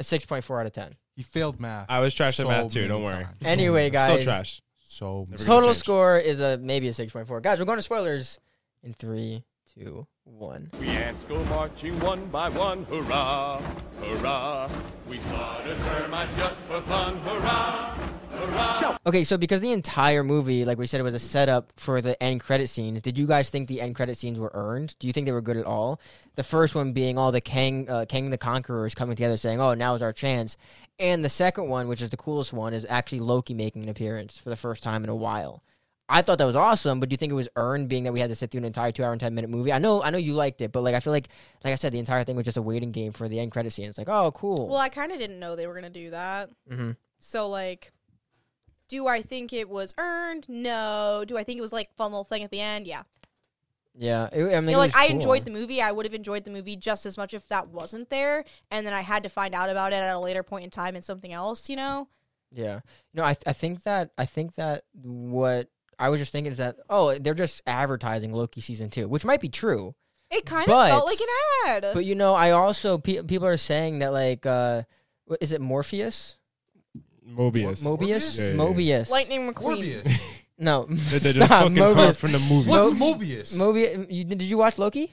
[0.00, 0.92] a six point four out of ten.
[1.14, 1.86] He failed math.
[1.88, 2.88] I was trash at math too.
[2.88, 3.24] Don't worry.
[3.24, 3.36] times.
[3.44, 4.10] Anyway, guys.
[4.22, 4.62] Still trash.
[4.78, 5.44] So Never many.
[5.44, 7.40] gonna Total score is a maybe a six point four.
[7.40, 8.38] Guys, we're going to spoilers
[8.82, 9.44] in three,
[9.78, 10.70] two, one.
[10.80, 13.60] We ants go marching one by one, hurrah,
[14.00, 14.70] hurrah.
[15.08, 17.96] We slaughter termites just for fun, hurrah,
[19.06, 22.20] Okay, so because the entire movie, like we said, it was a setup for the
[22.22, 23.00] end credit scenes.
[23.00, 24.96] Did you guys think the end credit scenes were earned?
[24.98, 26.00] Do you think they were good at all?
[26.34, 29.74] The first one being all the Kang, uh, Kang the Conquerors coming together, saying, "Oh,
[29.74, 30.56] now is our chance,"
[30.98, 34.37] and the second one, which is the coolest one, is actually Loki making an appearance
[34.37, 35.62] for the first time in a while.
[36.08, 38.20] I thought that was awesome, but do you think it was earned, being that we
[38.20, 39.72] had to sit through an entire two hour and ten minute movie?
[39.72, 41.28] I know, I know you liked it, but like I feel like,
[41.64, 43.72] like I said, the entire thing was just a waiting game for the end credit
[43.72, 43.88] scene.
[43.88, 44.68] It's like, oh, cool.
[44.68, 46.50] Well, I kind of didn't know they were gonna do that.
[46.68, 46.90] hmm
[47.20, 47.92] So like,
[48.88, 50.46] do I think it was earned?
[50.48, 51.24] No.
[51.26, 52.86] Do I think it was like fun little thing at the end?
[52.86, 53.02] Yeah.
[53.96, 55.16] Yeah, it, I mean, You know, like I cool.
[55.16, 55.80] enjoyed the movie.
[55.80, 58.92] I would have enjoyed the movie just as much if that wasn't there, and then
[58.92, 61.32] I had to find out about it at a later point in time in something
[61.32, 61.70] else.
[61.70, 62.08] You know?
[62.52, 62.80] Yeah.
[63.14, 66.76] No, I I think that I think that what I was just thinking is that
[66.88, 69.94] oh they're just advertising Loki season two, which might be true.
[70.30, 71.26] It kind of felt like an
[71.85, 71.87] ad.
[71.94, 74.83] But you know, I also pe- people are saying that like uh,
[75.26, 76.37] what, is it Morpheus?
[77.28, 77.83] Mobius.
[77.83, 78.38] Mobius?
[78.38, 78.57] Yeah, yeah, yeah.
[78.57, 79.11] Mobius.
[79.11, 80.02] Lightning McQueen.
[80.02, 80.40] Morbius.
[80.59, 82.16] No, The, the, the Stop, fucking Mobius.
[82.16, 82.70] from the movie.
[82.70, 83.57] What's Mobius?
[83.57, 84.07] Mobius.
[84.09, 85.12] You, did you watch Loki?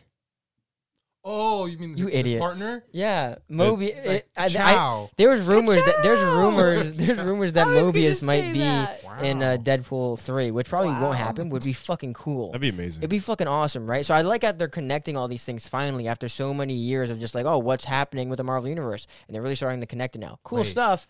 [1.23, 2.39] Oh, you mean You his idiot.
[2.39, 2.83] partner?
[2.91, 4.05] Yeah, Mobius.
[4.05, 7.93] Like, I, I, there was rumors that there's rumors there's rumors that I was gonna
[7.93, 8.99] Mobius might be that.
[9.21, 11.01] in uh, Deadpool three, which probably Wow.
[11.03, 11.49] won't happen.
[11.49, 12.47] Would be fucking cool.
[12.47, 13.01] That'd be amazing.
[13.01, 14.05] It'd be fucking awesome, right?
[14.05, 17.19] So I like that they're connecting all these things finally after so many years of
[17.19, 20.15] just like, oh, what's happening with the Marvel universe, and they're really starting to connect
[20.15, 20.39] it now.
[20.43, 20.67] Cool Wait.
[20.67, 21.07] stuff,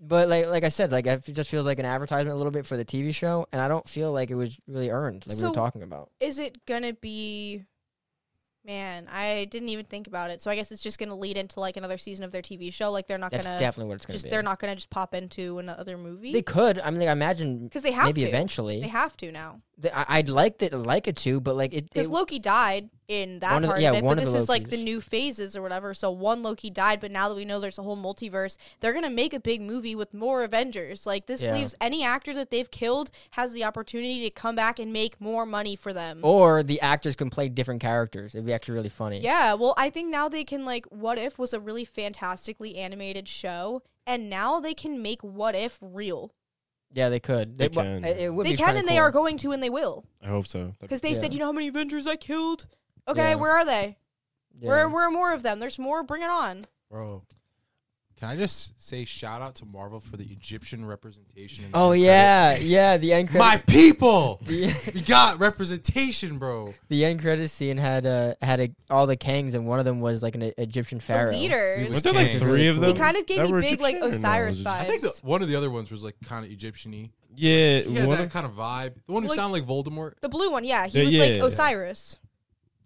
[0.00, 2.66] but like like I said, like it just feels like an advertisement a little bit
[2.66, 5.40] for the TV show, and I don't feel like it was really earned, like we
[5.40, 6.10] So- were talking about.
[6.18, 7.62] Is it gonna be?
[8.64, 10.40] Man, I didn't even think about it.
[10.40, 12.92] So I guess it's just gonna lead into like another season of their TV show.
[12.92, 14.30] Like they're not That's gonna definitely what it's gonna just be.
[14.30, 16.78] they're not gonna just pop into another movie They could.
[16.78, 18.28] I mean, like, I imagine because they have maybe to.
[18.28, 18.80] eventually.
[18.80, 21.90] They have to now I'd like it, like it to, but like it.
[21.92, 24.04] because Loki died in that One of part yeah, of it.
[24.04, 25.92] one But this is like the new phases or whatever.
[25.92, 29.10] So one Loki died, but now that we know there's a whole multiverse, they're gonna
[29.10, 31.06] make a big movie with more Avengers.
[31.06, 31.52] Like this Yeah.
[31.54, 35.44] leaves any actor that they've killed has the opportunity to come back and make more
[35.44, 36.20] money for them.
[36.22, 38.34] or the actors can play different characters.
[38.34, 39.20] It'd be actually really funny.
[39.20, 43.28] Yeah, well, I think now they can like What If was a really fantastically animated
[43.28, 46.32] show, and now they can make What If real.
[46.94, 47.56] Yeah, they could.
[47.56, 48.04] They well, can.
[48.04, 50.04] It, it would They be can, kinda and they are going to, and they will,
[50.22, 50.74] I hope so.
[50.80, 51.34] Because they said, Yeah.
[51.34, 52.66] you know how many Avengers I killed.
[53.08, 53.34] Okay, Yeah.
[53.36, 53.96] where are they?
[54.60, 54.68] Yeah.
[54.68, 55.58] Where where are more of them?
[55.58, 56.02] There's more.
[56.02, 56.66] Bring it on.
[56.90, 57.22] Bro,
[58.22, 61.64] can I just say shout out to Marvel for the Egyptian representation?
[61.64, 62.96] in the Oh end yeah, yeah.
[62.96, 63.44] The end credit?
[63.44, 64.38] my people.
[64.46, 66.72] the, we got representation, bro.
[66.88, 70.00] the end credit scene had uh had a, all the kings, and one of them
[70.00, 71.30] was like an E- Egyptian pharaoh.
[71.30, 71.78] The He leaders.
[71.88, 72.38] was Weren't there like Kang.
[72.38, 72.84] three of them?
[72.84, 74.28] They kind of gave that me were big like Egyptian or no?
[74.28, 75.24] Osiris Was it- I think the, vibes.
[75.24, 77.10] one of the other ones was like kind of Egyptian-y.
[77.34, 78.94] Yeah, He had one that of, kind of vibe.
[79.06, 80.12] The one who Like- sounded like Voldemort.
[80.20, 81.44] The blue one, yeah, he Yeah, was yeah, like yeah.
[81.44, 82.18] Osiris.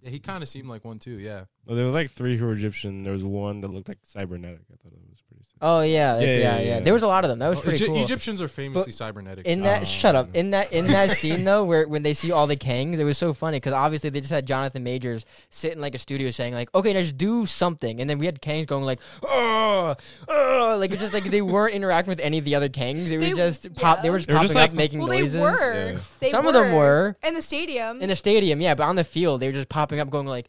[0.02, 1.18] Yeah, he kind of seemed like one too.
[1.18, 1.44] Yeah.
[1.66, 3.02] well, there were like three who were Egyptian.
[3.02, 4.60] There was one that looked like cybernetic.
[4.72, 5.15] I thought it was pretty sick.
[5.62, 6.80] Oh yeah, Yeah, yeah, yeah, yeah, yeah.
[6.80, 7.38] There was a lot of them.
[7.38, 8.02] That was Oh, pretty Egy- cool.
[8.04, 9.46] Egyptians are famously cybernetic.
[9.46, 10.28] in that, Oh, shut up.
[10.34, 13.16] In that, in that scene though, where when they see all the Kangs, it was
[13.16, 16.52] so funny because obviously they just had Jonathan Majors sit in like a studio saying
[16.52, 19.94] like, "Okay, now just do something," and then we had Kangs going like, "Oh,
[20.28, 23.08] oh," like it's just like they weren't interacting with any of the other Kangs.
[23.10, 24.02] It was They- just pop.
[24.02, 25.32] They were just They were popping just, up, like- making Well, noises.
[25.32, 25.90] they were.
[25.92, 25.98] Yeah.
[26.20, 28.02] They Some of them were in the stadium.
[28.02, 30.48] in the stadium, yeah, but on the field they were just popping up, going like,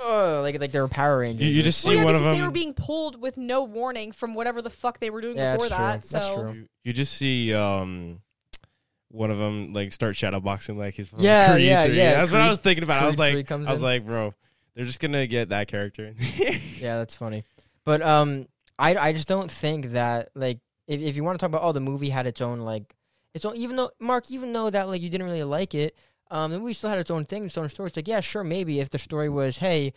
[0.00, 1.46] "Oh," like like they were Power Rangers.
[1.46, 2.40] You, you just well, see yeah, one of because them.
[2.40, 5.54] they were being pulled with no warning from whatever the fuck they were doing Yeah,
[5.56, 6.20] before that's that.
[6.20, 6.20] true.
[6.20, 6.52] That's So true.
[6.60, 8.20] you, you just see um
[9.10, 11.96] one of them like start shadowboxing like he's from Yeah, Creed yeah, 3.
[11.96, 13.02] yeah, That's what I Creed- was thinking about.
[13.02, 13.84] I was 3 like, comes I was in.
[13.86, 14.34] like, bro,
[14.74, 16.06] they're just gonna get that character.
[16.06, 16.16] in
[16.78, 17.44] Yeah, that's funny.
[17.84, 18.46] But um,
[18.78, 21.72] I I just don't think that like if if you want to talk about oh
[21.72, 22.94] the movie had its own like
[23.34, 25.96] its own even though Mark even though that like you didn't really like it
[26.30, 27.88] um the movie still had its own thing its own story.
[27.88, 29.92] It's like yeah sure maybe if the story was hey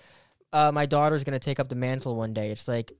[0.51, 2.91] uh my daughter's gonna take up the mantle one day it's like.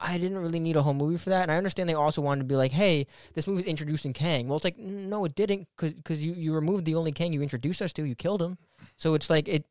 [0.00, 2.40] I didn't really need a whole movie for that, and I understand they also wanted
[2.40, 6.24] to be like, "Hey, this movie's introducing Kang." Well, it's like, no, it didn't, because
[6.24, 8.56] you you removed the only Kang you introduced us to, you killed him.
[8.96, 9.66] So it's like it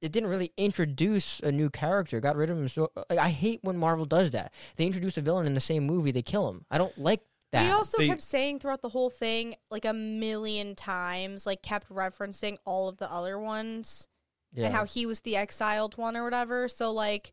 [0.00, 2.20] it didn't really introduce a new character.
[2.20, 2.68] Got rid of him.
[2.68, 4.52] So like, I hate when Marvel does that.
[4.76, 6.64] They introduce a villain in the same movie, they kill him.
[6.70, 7.22] I don't like
[7.54, 7.66] that.
[7.66, 11.88] He also They- kept saying throughout the whole thing, like a million times, like kept
[11.88, 14.06] referencing all of the other ones
[14.52, 14.66] yeah.
[14.66, 16.68] and how he was the exiled one or whatever.
[16.68, 17.32] So like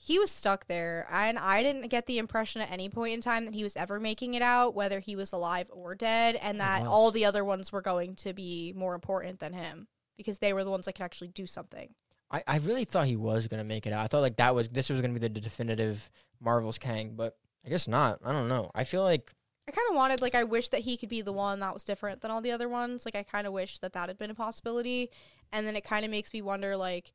[0.00, 3.46] he was stuck there, and I didn't get the impression at any point in time
[3.46, 6.82] that he was ever making it out, whether he was alive or dead, and that
[6.82, 6.90] was.
[6.90, 10.62] all the other ones were going to be more important than him because they were
[10.62, 11.94] the ones that could actually do something.
[12.30, 14.04] I, I really thought he was gonna make it out.
[14.04, 17.36] I thought like that was this was gonna be the definitive Marvel's Kang, but
[17.68, 18.20] I guess not.
[18.24, 18.70] I don't know.
[18.74, 19.30] I feel like
[19.68, 21.84] I kind of wanted, like, I wish that he could be the one that was
[21.84, 23.04] different than all the other ones.
[23.04, 25.10] Like, I kind of wish that that had been a possibility.
[25.52, 27.12] And then it kind of makes me wonder, like,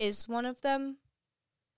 [0.00, 0.96] is one of them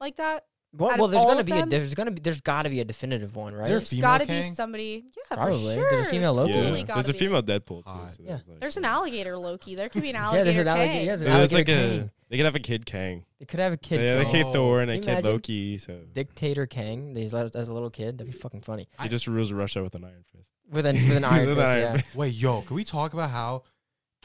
[0.00, 0.46] like that?
[0.76, 2.84] Well, well there's gonna of be a there's gonna be there's got to be a
[2.84, 3.62] definitive one, right?
[3.66, 4.54] there a There's female got to be Kang?
[4.54, 5.04] somebody.
[5.30, 5.74] Yeah, Probably.
[5.74, 6.04] for There's a sure.
[6.10, 6.52] female Loki.
[6.52, 6.86] totally yeah.
[6.86, 7.18] gotta There's a be.
[7.18, 7.90] female Deadpool too.
[7.90, 8.10] Hot.
[8.10, 8.28] so Yeah.
[8.30, 9.74] there's, like- There's an alligator Loki.
[9.76, 10.50] There could be an alligator.
[10.50, 10.64] yeah, alligator.
[10.64, 10.92] there's an alligator.
[10.98, 11.06] Kang.
[11.06, 11.98] Yes, an It was like alligator a.
[11.98, 12.10] Kang.
[12.30, 13.24] They could have a kid Kang.
[13.38, 14.00] They could have a kid.
[14.00, 14.32] Yeah, they Kang.
[14.44, 15.30] kid Thor and a Can you kid imagine?
[15.30, 15.78] Loki.
[15.78, 17.14] So Dictator Kang.
[17.14, 18.18] He's like- as a little kid.
[18.18, 18.88] That'd be fucking funny.
[19.00, 20.48] he just rules Russia with an iron fist.
[20.70, 21.68] With an with an iron With fist.
[21.76, 22.02] an yeah.
[22.14, 23.62] Wait, yo, can we talk about how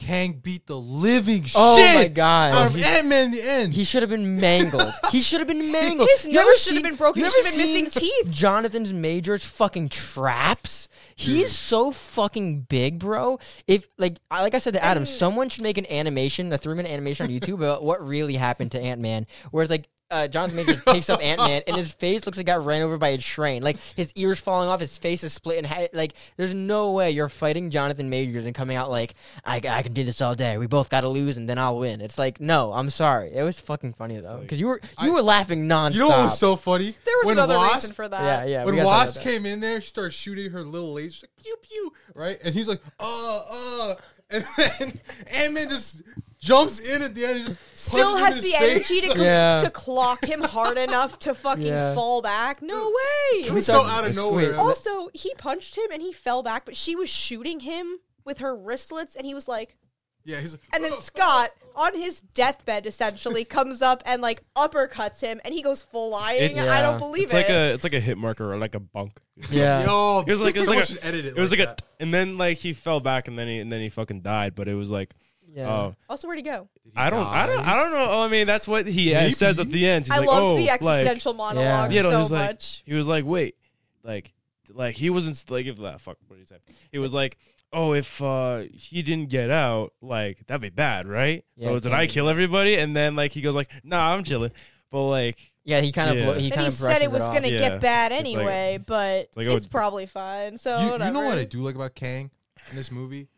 [0.00, 2.54] Kang beat the living Oh shit my god.
[2.54, 3.74] out of He- Ant Man in the end?
[3.74, 4.92] He should have been mangled.
[5.12, 6.08] he should have been mangled.
[6.08, 7.20] His You ever nose should have seen- been broken.
[7.20, 8.32] you He should ever have been missing seen teeth.
[8.34, 10.88] Jonathan's Major's fucking traps.
[11.14, 13.38] He's so fucking big, bro.
[13.66, 16.74] If like I- like I said to Adam, someone should make an animation, a three
[16.74, 19.26] minute animation on YouTube about what really happened to Ant Man.
[19.50, 22.64] Whereas like uh, Jonathan Major takes up Ant Man and his face looks like got
[22.64, 23.62] ran over by a train.
[23.62, 27.10] Like his ears falling off, his face is split, and ha- like there's no way
[27.10, 30.58] you're fighting Jonathan Majors and coming out like I, I can do this all day.
[30.58, 32.00] We both got to lose and then I'll win.
[32.00, 33.32] It's like no, I'm sorry.
[33.34, 35.94] It was fucking funny though because you were you I- were laughing nonstop.
[35.94, 36.94] you know what was so funny?
[37.04, 38.48] There was when another Wasp, reason for that.
[38.48, 38.64] yeah, yeah.
[38.64, 42.38] when Wasp came in there, she started shooting her little laser, like pew pew, right?
[42.44, 43.94] And he's like, uh, uh,
[44.30, 44.92] and then
[45.34, 46.02] Ant Man just
[46.40, 48.90] jumps in at the end and just Still punches him in has the face.
[48.90, 49.60] energy to, cl- Yeah.
[49.60, 51.94] to clock him hard enough to fucking Yeah.
[51.94, 52.62] fall back.
[52.62, 53.40] No way.
[53.44, 54.54] It was so out of nowhere.
[54.56, 58.38] oh, Also, he punched him and he fell back, but she was shooting him with
[58.38, 59.76] her wristlets, and he was like,
[60.24, 61.00] yeah, he's like, and then oh.
[61.00, 66.56] Scott on his deathbed essentially comes up and like uppercuts him, and he goes flying.
[66.56, 67.36] It- I don't believe It's it.
[67.36, 69.18] like a it's like a hit marker or like a bunk.
[69.50, 69.84] Yeah.
[69.86, 71.28] yo, It was like it was like a, edit it.
[71.38, 71.80] it was like, that.
[71.80, 74.54] a and then like he fell back and then he and then he fucking died.
[74.54, 75.14] But it was like
[75.52, 75.68] Yeah.
[75.68, 76.68] oh also, where'd he go?
[76.84, 77.66] He I don't I don't?
[77.66, 78.06] I don't know.
[78.08, 79.32] Oh, I mean that's what he uh, Maybe.
[79.32, 80.06] says at the end.
[80.06, 82.82] He's I like, loved oh, the like- existential monologue you know, so he's like much.
[82.86, 83.56] he was like wait
[84.04, 84.32] like
[84.72, 86.58] like he wasn't like if that fuck what did he say?
[86.92, 87.36] He was like.
[87.72, 91.44] Oh, if uh, he didn't get out, like that'd be bad, right?
[91.54, 92.74] Yeah, so it did can't I be kill everybody?
[92.74, 94.50] And then like he goes like, Nah, I'm chilling.
[94.90, 96.24] But like, Yeah, he kind of Yeah.
[96.24, 97.58] blo- he Then kind he of said it was going gonna Yeah.
[97.68, 100.58] get bad It's like- anyway, but like, it's oh, probably fine.
[100.58, 101.12] So you, you whatever.
[101.12, 102.32] know what I do like about Kang
[102.70, 103.28] in this movie?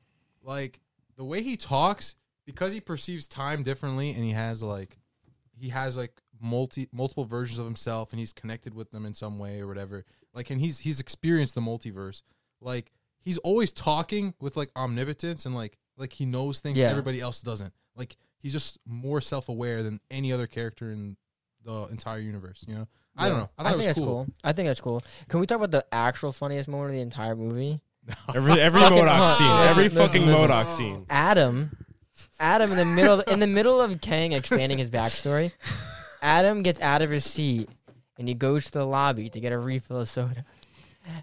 [0.42, 0.81] Like
[1.22, 4.98] the way he talks, because he perceives time differently and he has like
[5.56, 9.38] he has like multi multiple versions of himself and he's connected with them in some
[9.38, 10.04] way or whatever.
[10.35, 12.22] Like and he's he's experienced the multiverse.
[12.61, 16.88] Like he's always talking with like omnipotence and like like he knows things Yeah.
[16.88, 17.72] everybody else doesn't.
[17.94, 21.16] Like he's just more self aware than any other character in
[21.64, 22.88] the entire universe, you know?
[23.16, 23.50] I don't know.
[23.56, 24.06] I thought think it was that's cool.
[24.24, 24.26] cool.
[24.42, 25.02] I think that's cool.
[25.28, 27.80] Can we talk about the actual funniest moment of the entire movie?
[28.35, 30.49] every every Fucking- MODOK scene, every listen, fucking listen.
[30.49, 31.07] MODOK scene.
[31.11, 31.77] Adam,
[32.41, 35.53] Adam in the middle in the middle of Kang expanding his backstory,
[36.21, 37.69] Adam gets out of his seat
[38.19, 40.45] and he goes to the lobby to get a refill of soda.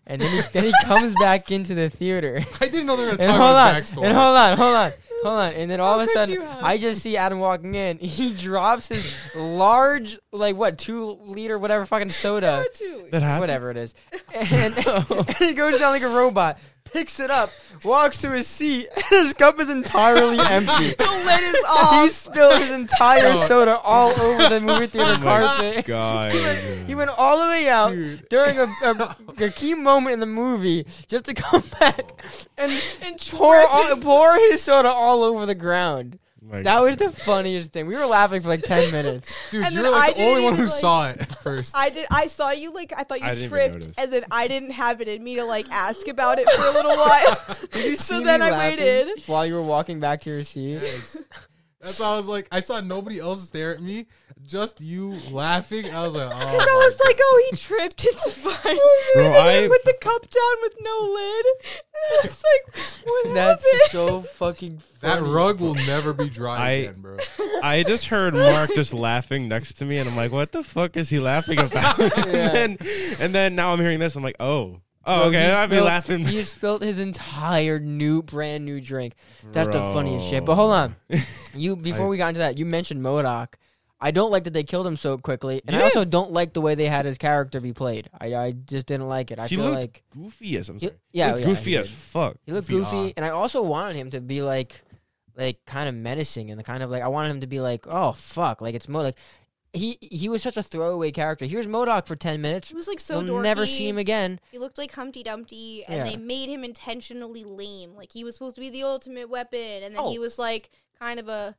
[0.08, 2.42] And then he then he comes back into the theater.
[2.62, 4.04] I didn't know they were gonna And talk hold on, about his backstory.
[4.06, 4.92] and hold on, hold on,
[5.23, 6.41] hold on, and then all How of a sudden.
[6.41, 7.97] I just see Adam walking in.
[8.19, 12.65] He drops his large, like what, two liter, whatever, fucking soda,
[13.12, 13.39] That happens.
[13.39, 13.93] whatever it is,
[14.34, 16.60] and, and he goes down like a robot,
[16.91, 17.52] picks it up,
[17.84, 20.93] walks to his seat, and his cup is entirely empty.
[20.95, 22.04] the lid is off.
[22.06, 23.45] he spilled his entire Oh.
[23.47, 25.86] soda all over the movie theater Oh my carpet.
[25.86, 26.36] God.
[26.88, 28.28] He went all the way out Dude.
[28.30, 32.02] during a, a, a key moment in the movie just to come back
[32.58, 32.71] and,
[33.02, 36.19] And pour all, pour his soda all over the ground.
[36.49, 37.85] My That was the funniest thing.
[37.85, 39.35] We were laughing for like ten minutes.
[39.51, 41.75] Dude, And you were like I the only one who like- saw it at first.
[41.77, 42.07] I did.
[42.09, 45.07] I saw you like I thought you I tripped, and then I didn't have it
[45.07, 47.38] in me to like ask about it for a little while.
[47.97, 49.23] So then I waited.
[49.27, 50.79] while you were walking back to your seat.
[50.81, 51.17] Yes.
[51.82, 54.08] That's why I was like, I saw nobody else stare at me,
[54.46, 55.86] just you laughing.
[55.89, 56.38] I was like, oh.
[56.38, 58.04] Because I was like, oh, he tripped.
[58.06, 58.54] It's fine.
[58.65, 61.46] Oh bro, and then he I- put the cup down with no lid.
[61.65, 63.92] And I was like, what That's happened?
[63.92, 67.18] so fucking that rug will never be dry I- again, bro.
[67.63, 70.98] I just heard Mark just laughing next to me, and I'm like, "What the fuck
[70.98, 72.06] is he laughing about?" Yeah.
[72.28, 72.78] and then,
[73.22, 74.15] and then now I'm hearing this.
[74.15, 76.24] I'm like, "Oh, oh, Bro, okay." I'd be laughing.
[76.26, 79.13] He spilt his entire new, brand new drink.
[79.52, 80.45] That's the funniest shit.
[80.45, 80.95] But hold on,
[81.54, 83.54] you before I- we got into that, you mentioned MODOK.
[84.02, 86.62] I don't like that they killed him so quickly, and I also don't like the
[86.62, 88.10] way they had his character be played.
[88.17, 89.39] I, I just didn't like it.
[89.39, 90.98] I he feel looked like goofy as I'm he- sorry.
[91.12, 92.38] yeah, he looked yeah, goofy he as fuck.
[92.45, 94.84] he looked Goofy goofy, and I also wanted him to be like,
[95.36, 97.88] like kind of menacing, and the kind of like I wanted him to be like,
[97.89, 99.15] oh fuck, like it's MODOK.
[99.73, 101.45] He he was such a throwaway character.
[101.45, 102.71] Here's MODOK for ten minutes.
[102.71, 103.43] It was like so You'll dorky.
[103.43, 104.39] never see him again.
[104.51, 106.03] He looked like Humpty Dumpty, and Yeah.
[106.12, 107.95] they made him intentionally lame.
[107.95, 110.12] Like he was supposed to be the ultimate weapon, and then Oh.
[110.12, 111.55] he was like kind of a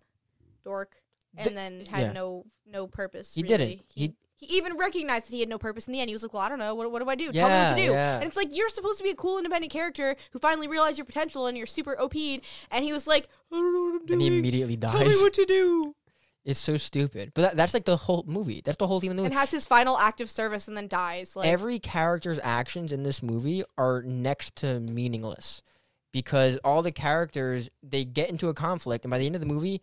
[0.65, 0.97] dork,
[1.37, 2.13] and D- then had yeah.
[2.13, 3.35] no no purpose.
[3.35, 3.57] He really.
[3.57, 3.81] didn't.
[3.95, 6.09] He, He- he even recognized that he had no purpose in the end.
[6.09, 6.75] He was like, "Well, I don't know.
[6.75, 7.31] What, what do I do?
[7.31, 8.15] Tell me what to do." yeah.
[8.17, 11.05] And it's like you're supposed to be a cool, independent character who finally realized your
[11.05, 12.41] potential and you're super OP'd.
[12.71, 14.93] And he was like, "I don't know what I'm And he immediately dies.
[14.93, 15.95] Tell me what to do."
[16.45, 17.33] It's so stupid.
[17.35, 18.63] But that, that's like the whole movie.
[18.65, 19.33] That's the whole theme of the movie.
[19.33, 21.37] and has his final act of service and then dies.
[21.37, 25.61] Like Every character's actions in this movie are next to meaningless
[26.13, 29.47] because all the characters they get into a conflict, and by the end of the
[29.47, 29.83] movie,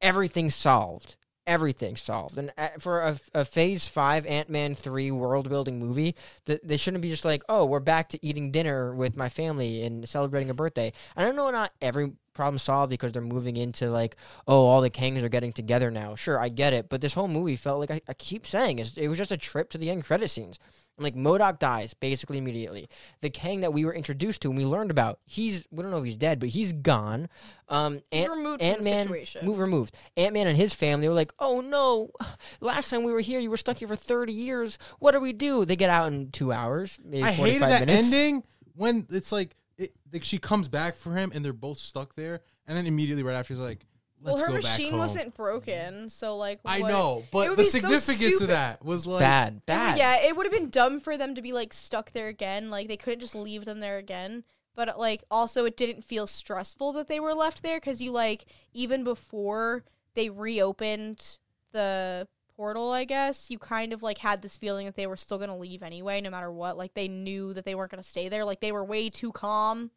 [0.00, 1.16] everything's solved.
[1.46, 2.38] Everything's solved.
[2.38, 6.14] And uh, for a, a Phase Five Ant Man three world building movie,
[6.46, 9.82] th- they shouldn't be just like, oh, we're back to eating dinner with my family
[9.84, 10.92] and celebrating a birthday.
[11.14, 14.16] I don't know, not every problem solved because they're moving into like,
[14.46, 16.14] oh, all the Kangs are getting together now.
[16.14, 18.96] Sure, I get it, but this whole movie felt like I, I keep saying it's,
[18.96, 20.58] it was just a trip to the end credit scenes.
[20.96, 22.88] I'm like, MODOK dies basically immediately.
[23.20, 25.98] The Kang that we were introduced to and we learned about, he's we don't know
[25.98, 27.28] if he's dead, but he's gone.
[27.68, 29.44] Um, He's Ant- removed from the Ant-Man, situation.
[29.44, 29.96] move removed.
[30.16, 32.10] Ant Man and his family were like, oh no,
[32.60, 34.78] last time we were here, you were stuck here for 30 years.
[35.00, 35.64] What do we do?
[35.64, 38.06] They get out in two hours, maybe I hated that minutes.
[38.12, 38.44] ending
[38.76, 42.40] when it's like, it, like she comes back for him and they're both stuck there,
[42.66, 43.86] and then immediately right after he's like,
[44.20, 47.24] well, "Let's her go back machine home." wasn't broken, so like I what- know, it
[47.30, 49.98] but would the be so significance of that was like Bad, It bad.
[49.98, 52.70] Yeah, it would have been dumb for them to be like stuck there again.
[52.70, 54.44] Like they couldn't just leave them there again.
[54.76, 58.46] But like also, it didn't feel stressful that they were left there because you like
[58.72, 59.84] even before
[60.14, 61.38] they reopened
[61.72, 65.38] the portal, I guess you kind of like had this feeling that they were still
[65.38, 66.76] gonna leave anyway, no matter what.
[66.76, 68.44] Like they knew that they weren't gonna stay there.
[68.44, 69.90] Like they were way too calm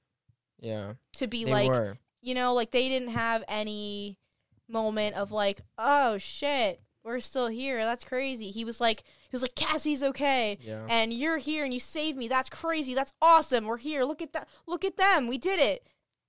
[0.59, 1.97] Yeah, to be they like were.
[2.21, 4.17] you know, like they didn't have any
[4.67, 7.83] moment of like, oh shit, we're still here.
[7.83, 8.51] That's crazy.
[8.51, 10.85] He was like, he was like, Cassie's okay, Yeah.
[10.89, 12.27] and you're here and you saved me.
[12.27, 12.93] That's crazy.
[12.93, 13.65] That's awesome.
[13.65, 14.03] We're here.
[14.03, 14.47] Look at that.
[14.65, 15.27] Look at them.
[15.27, 15.87] We did it.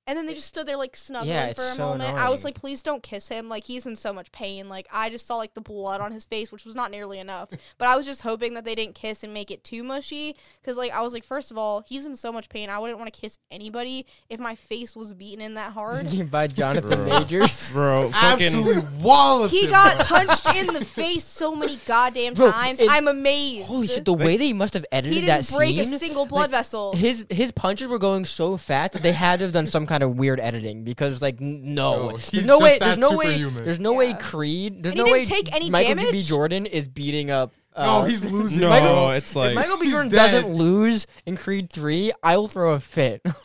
[0.09, 2.17] And then they just stood there like snuggling Yeah, for a so moment.
[2.17, 3.49] I was like, please don't kiss him.
[3.51, 4.69] Like he's in so much pain.
[4.71, 7.51] Like I just saw like the blood on his face, which was not nearly enough.
[7.79, 10.35] but I was just hoping that they didn't kiss and make it too mushy.
[10.65, 12.71] Cause like I was like, first of all, he's in so much pain.
[12.71, 16.09] I wouldn't want to kiss anybody if my face was beaten in that hard.
[16.31, 17.21] By Jonathan Bro.
[17.21, 17.71] Majors.
[17.73, 20.05] Bro, fucking absolutely walloped He him, got bro.
[20.27, 22.81] punched in the face so many goddamn Bro, times.
[22.81, 23.67] it- I'm amazed.
[23.69, 24.07] Holy shit!
[24.07, 25.93] The way they must have edited he that didn't break scene.
[25.95, 26.95] a single blood like, vessel.
[26.95, 29.98] His his punches were going so fast that they had to have done some kind
[30.03, 33.17] of weird editing because like n- no, No, there's no just way, that there's no
[33.17, 33.65] way, superhuman.
[33.65, 36.23] there's no way Creed, there's And no way didn't take any Michael B.
[36.23, 37.53] Jordan is beating up.
[37.77, 38.61] Uh, no, he's losing.
[38.63, 39.91] no, Michael- it's if like Michael B.
[39.91, 40.33] Jordan dead.
[40.33, 43.21] doesn't lose in Creed Three, I will throw a fit.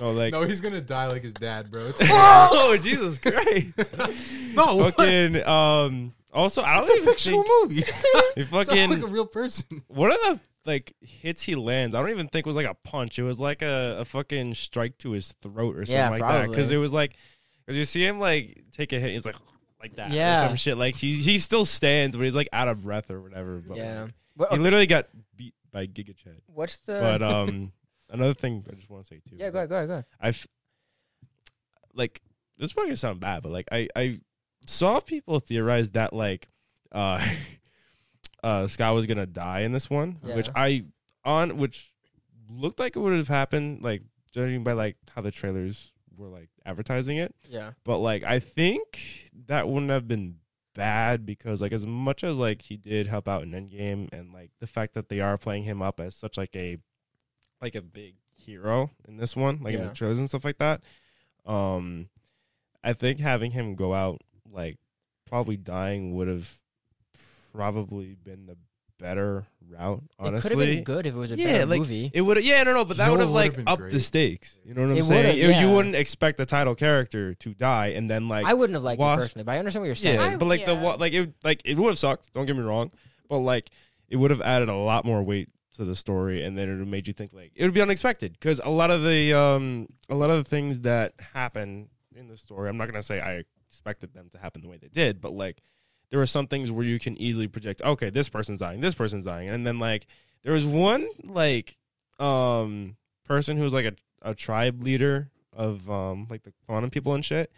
[0.00, 1.90] no, like no, he's gonna die like his dad, bro.
[2.00, 3.74] Oh Jesus Christ,
[4.54, 6.12] no, fucking um.
[6.32, 7.74] Also, I don't it's a fictional think movie.
[7.76, 9.82] he it's not fucking like a real person.
[9.88, 11.94] What are the like hits he lands.
[11.94, 13.18] I don't even think it was like a punch.
[13.18, 16.48] It was like a, a fucking strike to his throat or something Yeah, like that.
[16.48, 17.14] Because it was like
[17.64, 19.10] because you see him like take a hit.
[19.12, 19.36] He's like
[19.80, 20.10] like that.
[20.10, 20.44] Yeah.
[20.44, 20.76] Or some shit.
[20.78, 23.62] Like he he still stands, but he's like out of breath or whatever.
[23.66, 24.02] But yeah.
[24.02, 26.40] like, Well, he literally got beat by Giga Chad.
[26.46, 26.98] what's the?
[27.00, 27.72] But um,
[28.10, 29.36] another thing I just want to say too.
[29.36, 30.04] yeah, is go ahead, go ahead, go ahead.
[30.20, 30.46] I've
[31.94, 32.20] like
[32.58, 34.20] this is probably gonna sound bad, but like I I
[34.66, 36.48] saw people theorize that like
[36.92, 37.26] uh
[38.46, 40.84] uh Scott was gonna die in this one, which I
[41.24, 41.92] on which
[42.48, 46.48] looked like it would have happened, like judging by like how the trailers were like
[46.64, 47.34] advertising it.
[47.48, 50.36] Yeah, But like I think that wouldn't have been
[50.74, 54.50] bad because like as much as like he did help out in Endgame and like
[54.60, 56.78] the fact that they are playing him up as such like a
[57.60, 60.82] like a big hero in this one, like in the trailers and stuff like that.
[61.44, 62.08] Um
[62.84, 64.76] I think having him go out like
[65.26, 66.62] probably dying would have
[67.56, 68.56] probably been the
[68.98, 71.80] better route, Honestly, it could have been good if it was a Yeah, better like,
[71.80, 72.10] movie.
[72.14, 73.90] It would yeah, no, no, but that know would what have would've like been upped
[73.92, 74.58] the stakes.
[74.64, 75.36] You know what I'm It saying?
[75.38, 75.60] You- yeah.
[75.62, 78.98] You wouldn't expect the title character to die and then like I wouldn't have liked
[79.00, 80.18] Wasp- it personally, but I understand what you're saying.
[80.20, 80.82] yeah, I- but like the yeah.
[80.82, 82.32] wa- like it like it would have sucked.
[82.32, 82.90] Don't get me wrong,
[83.28, 83.68] but like
[84.08, 86.78] it would have added a lot more weight to the story, and then it would
[86.80, 89.86] have made you think like it would be unexpected because a lot of the um
[90.08, 92.70] a lot of the things that happen in the story.
[92.70, 95.60] I'm not gonna say I expected them to happen the way they did, but like
[96.10, 97.82] there were some things where you can easily project.
[97.82, 98.80] Okay, this person's dying.
[98.80, 100.06] This person's dying, and then like
[100.42, 101.76] there was one like
[102.18, 107.14] um person who was like a a tribe leader of um like the quantum people
[107.14, 107.50] and shit.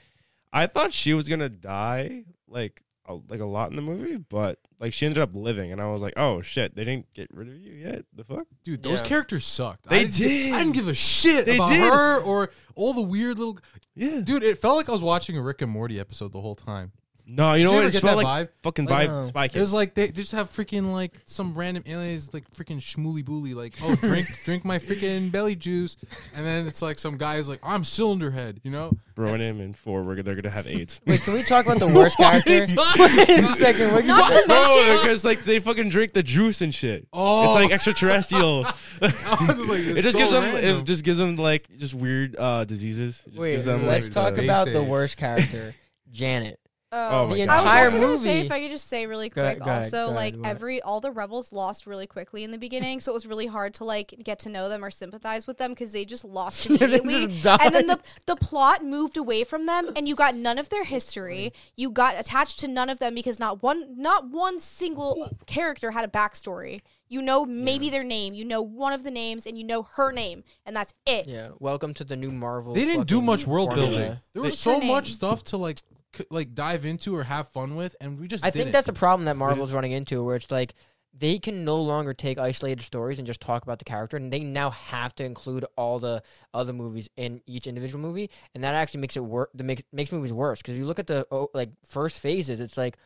[0.52, 4.58] I thought she was gonna die like a, like a lot in the movie, but
[4.80, 7.48] like she ended up living, and I was like, oh shit, they didn't get rid
[7.48, 8.04] of you yet.
[8.14, 8.46] The fuck?
[8.64, 9.08] Dude, those Yeah.
[9.08, 9.88] characters sucked.
[9.88, 11.80] They I didn't gi- I didn't give a shit They about did.
[11.80, 13.58] her or all the weird little.
[13.94, 14.20] Yeah.
[14.20, 16.92] Dude, it felt like I was watching a Rick and Morty episode the whole time.
[17.31, 17.81] No, you know you what?
[17.81, 18.53] ever It get smelled like vibe?
[18.62, 22.33] fucking vibe Spy It was like they, they just have freaking like some random aliens
[22.33, 25.97] like freaking schmooly booly like oh drink drink my freaking belly juice
[26.35, 29.61] and then it's like some guy's like I'm cylinder head you know Bro and him
[29.61, 31.01] and four, we're, they're gonna have AIDS.
[31.05, 32.53] Wait, can we talk about the worst character?
[32.53, 32.61] you
[32.99, 33.93] Wait a second.
[33.93, 34.43] What you Not say?
[34.43, 37.09] to Bro, because like they fucking drink the juice and shit.
[37.12, 38.62] oh It's like extraterrestrial.
[38.62, 38.72] Like,
[39.03, 40.45] it just so gives them.
[40.45, 43.22] It just gives them like just weird uh, diseases.
[43.26, 45.74] It just Wait, gives them, let's like, talk the- about the worst character,
[46.12, 46.61] Janet.
[46.91, 47.51] Oh, oh my The God.
[47.51, 49.84] I was entire also gonna say, if I could just say really quick, go ahead,
[49.84, 53.12] also go like ahead, every all the rebels lost really quickly in the beginning, so
[53.12, 55.93] it was really hard to like get to know them or sympathize with them because
[55.93, 57.26] they just lost immediately.
[57.26, 57.61] just died.
[57.62, 60.84] and then the the plot moved away from them, and you got none of their
[60.84, 61.53] history.
[61.76, 66.05] You got attached to none of them because not one not one single character had
[66.05, 66.80] a backstory.
[67.11, 70.11] You know maybe their name, you know one of the names, and you know her
[70.12, 71.26] name, and that's it.
[71.26, 71.51] Yeah.
[71.59, 72.72] Welcome to the new Marvel.
[72.74, 73.91] They didn't do much world formula.
[73.91, 74.20] building.
[74.32, 75.84] There was What's so her much stuff to like c-
[76.30, 78.44] like dive into or have fun with, and we just.
[78.44, 78.72] I think didn't.
[78.72, 80.74] that's a problem that Marvel's running into, where it's like
[81.16, 84.40] they can no longer take isolated stories and just talk about the character, and they
[84.40, 86.22] now have to include all the
[86.54, 89.50] other movies in each individual movie, and that actually makes it work.
[89.54, 92.61] That makes makes movies worse because if you look at the oh, like first phases,
[92.61, 92.96] it's like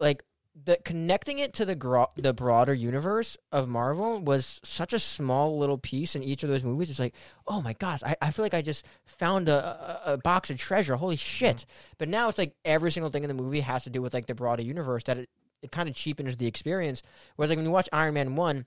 [0.00, 0.22] like
[0.54, 5.58] the connecting it to the gro- the broader universe of Marvel was such a small
[5.58, 6.90] little piece in each of those movies.
[6.90, 7.14] It's like,
[7.46, 10.58] oh my gosh, I, I feel like I just found a, a, a box of
[10.58, 10.94] treasure.
[10.94, 11.46] Holy mm-hmm.
[11.46, 11.66] shit!
[11.98, 14.26] But now it's like every single thing in the movie has to do with like
[14.26, 15.28] the broader universe that it,
[15.62, 17.02] it kind of cheapens the experience.
[17.34, 18.66] Whereas like when you watch Iron Man one,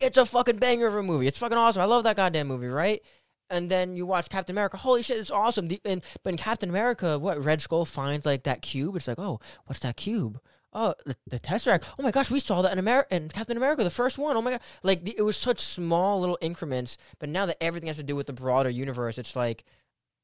[0.00, 1.26] it's a fucking banger of a movie.
[1.26, 1.80] It's fucking awesome.
[1.80, 3.00] I love that goddamn movie, right?
[3.48, 4.76] And then you watch Captain America.
[4.76, 5.68] Holy shit, it's awesome.
[5.68, 8.96] The, and but in Captain America, what Red Skull finds like that cube.
[8.96, 10.38] It's like, oh, what's that cube?
[10.72, 11.84] Oh, the, the Tesseract.
[11.98, 14.36] Oh my gosh, we saw that in America, in Captain America, the first one.
[14.36, 16.96] Oh my god, like the, it was such small little increments.
[17.18, 19.64] But now that everything has to do with the broader universe, it's like,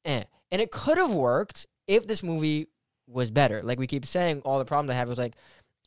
[0.05, 0.23] eh.
[0.51, 2.67] And it could have worked if this movie
[3.07, 3.61] was better.
[3.61, 5.35] Like we keep saying, all the problems I have was like,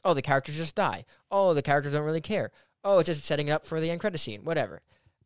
[0.05, 1.05] oh, the characters just die.
[1.31, 2.51] Oh, the characters don't really care.
[2.85, 4.43] Oh, it's just setting it up for the end credit scene.
[4.45, 4.83] Whatever.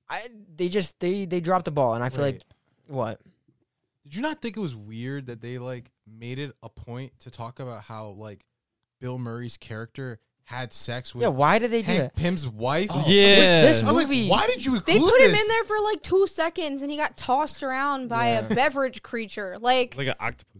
[0.08, 2.42] I they just they they dropped the ball, and I feel like
[2.86, 3.20] what
[4.04, 7.30] Did you not think it was weird that they like made it a point to
[7.30, 8.44] talk about how like
[9.04, 11.28] Bill Murray's character had sex with yeah.
[11.28, 12.16] Why did they do Hank that?
[12.16, 12.88] Pym's wife?
[12.90, 13.60] Oh, Yeah.
[13.62, 14.28] this I was like, movie.
[14.30, 15.42] why did you They include put him this?
[15.42, 18.46] in there for like two seconds, and he got tossed around by Yeah.
[18.46, 19.58] a beverage creature.
[19.60, 20.53] Like, like an octopus.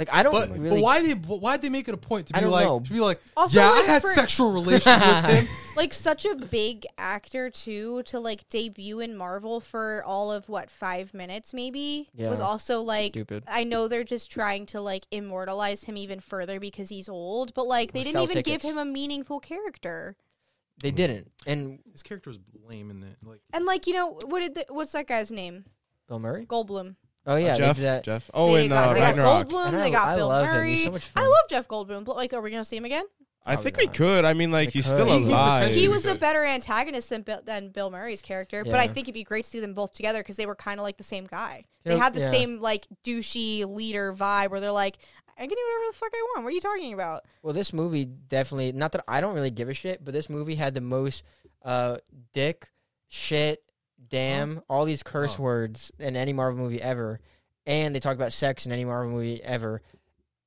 [0.00, 0.70] Like I don't But, really.
[0.80, 2.64] but why did but why did they make it a point to I be like
[2.64, 2.80] know.
[2.80, 5.46] to be like Also, yeah like, I had for- sexual relations with him
[5.76, 10.70] like such a big actor too to like debut in Marvel for all of what
[10.70, 13.44] five minutes maybe was also like Stupid.
[13.46, 17.66] I know they're just trying to like immortalize him even further because he's old, but
[17.66, 18.62] like they Or didn't even tickets.
[18.64, 20.16] give him a meaningful character.
[20.82, 21.30] They didn't.
[21.46, 24.64] And his character was lame in the like And like you know what did the,
[24.70, 25.66] what's that guy's name?
[26.08, 26.46] Bill Murray.
[26.46, 26.96] Goldblum.
[27.30, 27.76] Oh yeah, Jeff.
[27.76, 28.04] they did that.
[28.04, 28.30] Jeff.
[28.34, 29.14] Oh, they and got, uh, they got
[29.48, 29.66] Goldblum.
[29.68, 30.52] And I- They got I Bill love him.
[30.54, 30.70] Murray.
[30.74, 31.30] He's so much I fun.
[31.30, 32.04] love Jeff Goldblum.
[32.04, 33.04] But like, are we gonna see him again?
[33.46, 33.94] I Probably think we not.
[33.94, 34.24] could.
[34.26, 34.92] I mean, like We he's could.
[34.94, 35.58] still He- he alive.
[35.60, 36.20] potentially He was a could.
[36.20, 38.92] better antagonist than Bill, than Bill Murray's character, but I Yeah.
[38.92, 40.98] think it'd be great to see them both together because they were kind of like
[40.98, 41.64] the same guy.
[41.84, 42.30] You They know, had the yeah.
[42.30, 44.98] same like douchey leader vibe where they're like,
[45.38, 47.24] "I can do whatever the fuck I want." What are you talking about?
[47.42, 48.72] Well, this movie definitely.
[48.72, 51.22] Not that I don't really give a shit, but this movie had the most
[51.64, 51.96] uh,
[52.34, 52.70] dick,
[53.08, 53.62] shit,
[54.10, 55.42] damn, all these curse Oh.
[55.42, 57.20] words in any Marvel movie ever,
[57.66, 59.80] and they talked about sex in any Marvel movie ever.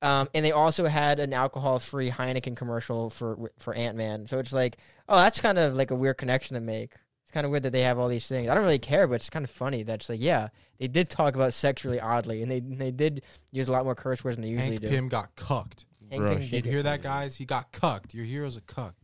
[0.02, 4.26] Um, and they also had an alcohol-free Heineken commercial for for Ant Man.
[4.28, 4.76] So it's like,
[5.08, 6.94] oh, that's kind of like a weird connection to make.
[7.22, 8.50] It's kind of weird that they have all these things.
[8.50, 10.48] I don't really care, but it's kind of funny that it's like, yeah,
[10.78, 13.94] they did talk about sex really oddly, and they they did use a lot more
[13.94, 14.88] curse words than they usually Hank do.
[14.90, 18.58] Pym got cucked Hank Pym did you hear that guys he got cucked your hero's
[18.58, 18.94] a cuck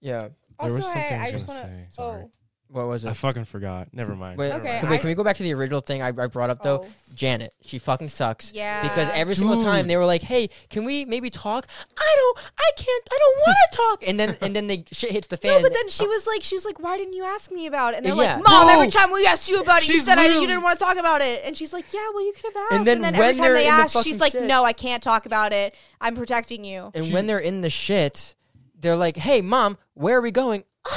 [0.00, 0.20] Yeah.
[0.20, 1.78] There Also, was something I I, I was just gonna want to.
[1.78, 1.86] say.
[1.90, 2.22] Sorry.
[2.24, 2.30] Oh,
[2.70, 3.08] What was it?
[3.08, 3.88] I fucking forgot.
[3.94, 4.38] Never mind.
[4.38, 4.80] Wait, Never Okay, mind.
[4.80, 6.60] can, wait, I- can we go back to the original thing I, I brought up
[6.62, 6.84] though?
[6.84, 6.88] oh.
[7.14, 8.52] Janet, she fucking sucks.
[8.52, 8.82] yeah.
[8.82, 9.90] Because every single time Dude.
[9.90, 11.66] they were like, "Hey, can we maybe talk?"
[11.96, 14.08] I don't, I can't, I don't want to talk.
[14.08, 15.52] And then, and then they shit hits the fan.
[15.52, 17.66] No, but and- then she was like, she was like, "Why didn't you ask me
[17.66, 18.36] about it?" And they're Yeah.
[18.36, 18.74] like, "Mom, No.
[18.74, 20.78] every time we asked you about it, you She's said I, you literally- didn't want
[20.78, 23.02] to talk about it." And she's like, "Yeah, well, you could have asked." And then
[23.04, 25.24] every when time they're they in the asked, she's like, shit- "No, I can't talk
[25.24, 25.74] about it.
[26.02, 28.34] I'm protecting you." and She- when they're in the shit,
[28.78, 30.64] they're like, "Hey, mom, where are we going?"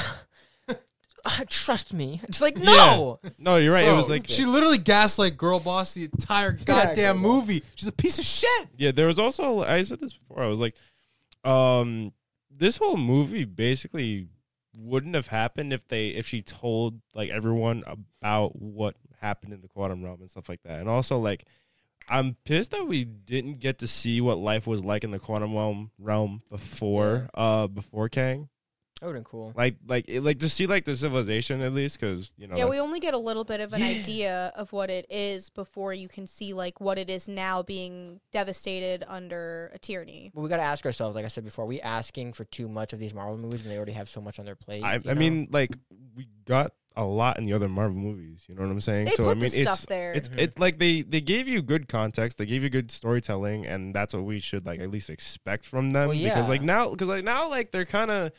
[1.26, 2.22] Uh, trust me.
[2.24, 3.20] It's like no.
[3.38, 3.88] No, you're right.
[3.88, 7.22] it was like she literally gaslight girl boss the entire goddamn Girl Boss.
[7.22, 10.44] movie she's a piece of shit Yeah, there was also I said this before.
[10.44, 10.76] I was like,
[11.44, 12.14] um,
[12.50, 14.28] this whole movie basically
[14.78, 17.84] wouldn't have happened if they if she told like everyone
[18.22, 20.80] about what happened in the quantum realm and stuff like that.
[20.80, 21.46] And also like
[22.10, 25.56] I'm pissed that we didn't get to see what life was like in the quantum
[25.56, 28.50] realm realm before uh before Kang.
[29.02, 29.52] That would have been cool.
[29.58, 32.66] Like like it, like to see like the civilization at least cuz you know yeah,
[32.66, 35.92] we that's- only get a little bit of an idea of what it is before
[35.92, 40.32] you can see like what it is now being devastated under a tyranny.
[40.36, 42.70] But we got to ask ourselves, like I said before, are we asking for too
[42.70, 44.84] much of these Marvel movies when they already have so much on their plate?
[44.84, 45.20] I, you I know?
[45.20, 45.76] mean, like
[46.16, 48.44] we got a lot in the other Marvel movies.
[48.50, 49.06] You know what I'm saying?
[49.06, 50.14] They so put I the mean, stuff it's there.
[50.14, 50.38] it's Mhm.
[50.40, 52.38] it's like they they gave you good context.
[52.38, 55.90] They gave you good storytelling, and that's what we should like at least expect from
[55.92, 56.10] them.
[56.10, 58.32] Well, Because like now, because like now, like they're kind of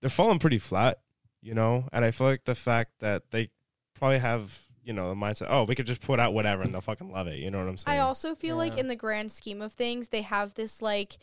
[0.00, 0.98] they're falling pretty flat.
[1.42, 3.50] You know, and I feel like the fact that they
[3.94, 5.48] probably have you know the mindset.
[5.50, 7.38] Oh, we could just put out whatever and they'll fucking love it.
[7.38, 7.98] You know what I'm saying?
[7.98, 11.18] I also feel like in the grand scheme of things, they have this like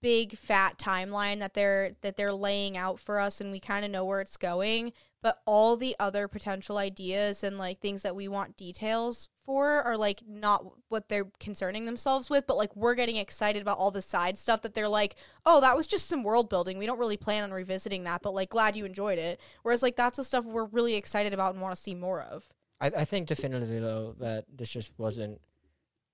[0.00, 3.90] big fat timeline that they're that they're laying out for us and we kind of
[3.90, 4.92] know where it's going,
[5.22, 9.96] but all the other potential ideas and like things that we want details for are
[9.96, 14.02] like not what they're concerning themselves with, but like we're getting excited about all the
[14.02, 15.14] side stuff that they're like,
[15.46, 16.76] "Oh, that was just some world building.
[16.76, 19.96] We don't really plan on revisiting that, but like glad you enjoyed it." Whereas like
[19.96, 22.48] that's the stuff we're really excited about and want to see more of.
[22.80, 25.40] I, I think definitively though that this just wasn't.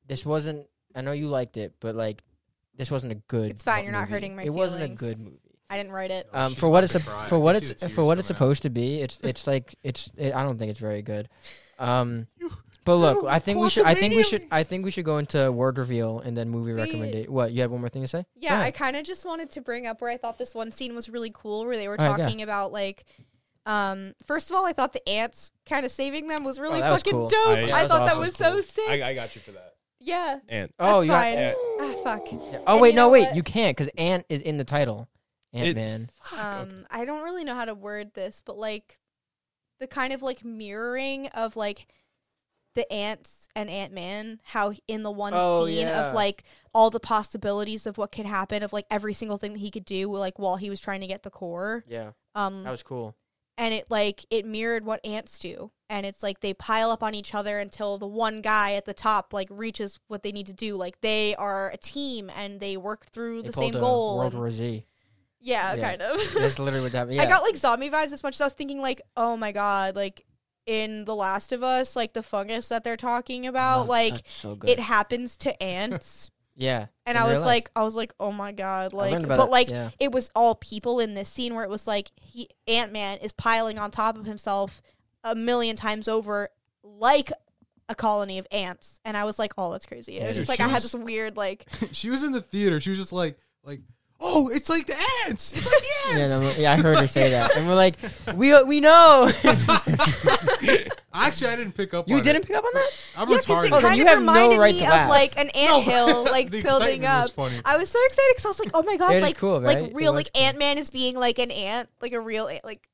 [0.06, 0.66] This wasn't.
[0.94, 2.22] I know you liked it, but like,
[2.76, 3.48] this wasn't a good.
[3.48, 4.12] It's fine, you're not movie.
[4.12, 5.40] hurting my It wasn't a good movie.
[5.70, 6.28] I didn't write it.
[6.32, 7.22] Um, she's for what about it's to a, cry.
[7.22, 8.38] I for can what see it's the tears for what it's coming out.
[8.38, 10.10] supposed to be, it's it's like it's.
[10.16, 11.28] It, I don't think it's very good.
[11.78, 12.26] Um,
[12.84, 13.84] but look, I think we should.
[13.84, 14.46] I think we should.
[14.50, 17.32] I think we should go into word reveal and then movie The- recommendation.
[17.32, 18.24] What you had one more thing to say?
[18.34, 20.72] Yeah, Go I kind of just wanted to bring up where I thought this one
[20.72, 22.24] scene was really cool, where they were All right, yeah.
[22.24, 23.04] talking about like,
[23.66, 26.82] um, first of all, I thought the ants kind of saving them was really Oh,
[26.82, 27.28] that was fucking cool.
[27.28, 27.46] dope.
[27.46, 28.88] I- I, Yeah, that was thought that was That so sick.
[29.02, 29.74] I, I got you for that.
[30.00, 31.24] yeah, And Oh, that's you got.
[31.24, 31.32] fine.
[31.34, 31.54] Yeah.
[31.80, 32.22] Ah, fuck.
[32.32, 33.36] Oh And wait, you no know wait, what?
[33.36, 35.08] you can't because Ant is in the title.
[35.58, 36.10] Ant Man.
[36.36, 38.98] Um, I don't really know how to word this, but like
[39.80, 41.86] the kind of like mirroring of like
[42.74, 46.08] the ants and Ant Man, how in the one Oh, scene yeah.
[46.10, 49.58] of like all the possibilities of what could happen, of like every single thing that
[49.58, 51.84] he could do, like while he was trying to get the core.
[51.88, 53.16] Yeah, Um, that was cool.
[53.56, 57.14] and it like it mirrored what ants do and it's like they pile up on
[57.14, 60.52] each other until the one guy at the top like reaches what they need to
[60.52, 64.32] do like they are a team and they work through They the same goal World
[64.34, 64.84] and- War Z.
[65.40, 65.90] yeah, Yeah.
[65.90, 67.16] kind of That's literally what happened.
[67.16, 67.22] Yeah.
[67.22, 69.96] i got like zombie vibes as much as i was thinking like oh my god
[69.96, 70.24] like
[70.66, 74.22] in the last of us like the fungus that they're talking oh, about Oh, like
[74.26, 77.46] so it happens to ants yeah, and i was life.
[77.46, 79.90] like i was like oh my god like but it, like yeah.
[80.00, 83.30] it was all people in this scene where it was like he Ant Man is
[83.32, 84.82] piling on top of himself
[85.22, 86.48] a million times over
[86.82, 87.30] like
[87.88, 90.18] a colony of ants, and I was like, oh, that's crazy.
[90.18, 92.40] It was dude, just like she I had this weird like she was in the
[92.42, 92.80] theater.
[92.80, 93.80] She was just like, like,
[94.20, 94.96] oh, it's like the
[95.26, 95.52] ants.
[95.52, 95.88] It's like the
[96.18, 96.40] Yeah, ants.
[96.40, 97.94] no, yeah, I heard her say that, and we're like,
[98.34, 99.30] we uh, we know.
[101.14, 102.08] Actually, I didn't pick up.
[102.08, 102.46] you on didn't It.
[102.46, 102.90] pick up on that?
[103.16, 103.72] I'm yeah, because it retarded.
[103.72, 105.82] Oh, then kind you of have no reminded right me to of like an ant
[105.82, 107.22] hill like the building excitement up.
[107.24, 107.60] was funny.
[107.64, 109.60] I was so excited because I was like, oh my god, It is like cool,
[109.60, 109.88] like right?
[109.90, 110.42] It real was like cool.
[110.44, 112.88] Ant Man is being like an ant, like a real ant, like.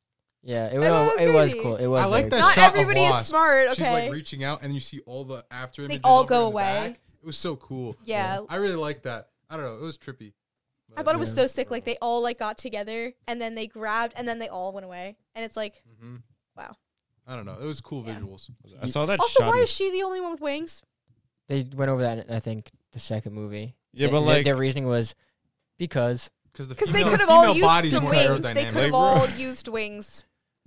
[0.46, 1.20] Yeah, it, I was.
[1.20, 1.62] it was crazy.
[1.64, 1.76] cool.
[1.76, 2.02] It was.
[2.02, 2.40] I like very that cool.
[2.40, 3.26] Not shot of everybody is Wasp.
[3.30, 3.66] smart.
[3.68, 3.74] Okay.
[3.76, 6.02] She's like reaching out, and then you see all the after They images.
[6.04, 6.62] all over go in the away.
[6.90, 7.00] back.
[7.22, 7.96] It was so cool.
[8.04, 9.28] yeah, I really liked that.
[9.48, 9.76] I don't know.
[9.76, 10.32] It was trippy.
[10.96, 11.42] I thought it was Yeah.
[11.42, 11.70] so sick.
[11.70, 14.84] Like they all like got together and then they grabbed and then they all went
[14.86, 15.16] away.
[15.34, 16.16] And it's like, hmm
[16.56, 16.76] Wow.
[17.26, 17.56] I don't know.
[17.60, 18.14] It was cool Yeah.
[18.20, 18.48] visuals.
[18.82, 19.48] I saw that also, shot.
[19.48, 20.82] why in- is she the only one with wings?
[21.48, 22.26] They went over that.
[22.28, 23.74] In, I think the second movie.
[23.92, 25.14] yeah, Th- but th- like their reasoning was
[25.78, 28.42] because Because the Because they female- could have all female used body's some more wings.
[28.44, 28.72] They aerodynamic.
[28.72, 30.24] could have all used wings.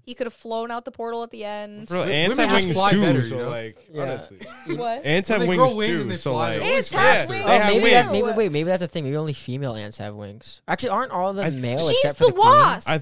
[0.07, 1.87] He could have flown out the portal at the end.
[1.87, 3.01] bro, Wo- ants women have just wings fly too.
[3.01, 3.49] better, so you know?
[3.49, 4.01] like, Yeah.
[4.03, 4.37] honestly,
[4.77, 5.05] what?
[5.05, 6.09] ants When have they grow wings wings too.
[6.09, 7.29] they so fly, like, they're Ants have faster.
[7.33, 7.45] wings.
[7.45, 8.05] They oh, have maybe wings.
[8.11, 9.03] maybe wait, maybe that's the thing.
[9.03, 10.61] Maybe only female ants have wings.
[10.67, 12.47] Actually, aren't all of them I- male She's except the for the queen?
[12.49, 12.89] wasp.
[12.89, 12.99] I,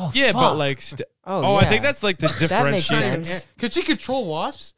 [0.00, 0.56] Oh, yeah, but fuck.
[0.56, 2.90] like, st- oh, oh, I think that's like to makes differentiate.
[2.92, 3.30] Not even sense.
[3.46, 4.74] ant- Could she control wasps?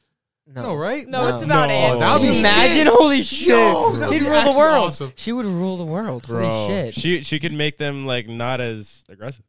[0.47, 1.07] no, No, right?
[1.07, 1.35] no, No.
[1.35, 1.75] it's about No.
[1.75, 2.01] ants.
[2.01, 2.95] That would be She's- Imagine, sick.
[2.97, 3.49] holy shit!
[3.49, 4.87] Yo, that would She'd be rule the actually world.
[4.89, 5.13] awesome.
[5.15, 6.27] She would rule the world.
[6.27, 6.95] Bro, Holy shit!
[6.95, 9.45] she she could make them like not as aggressive.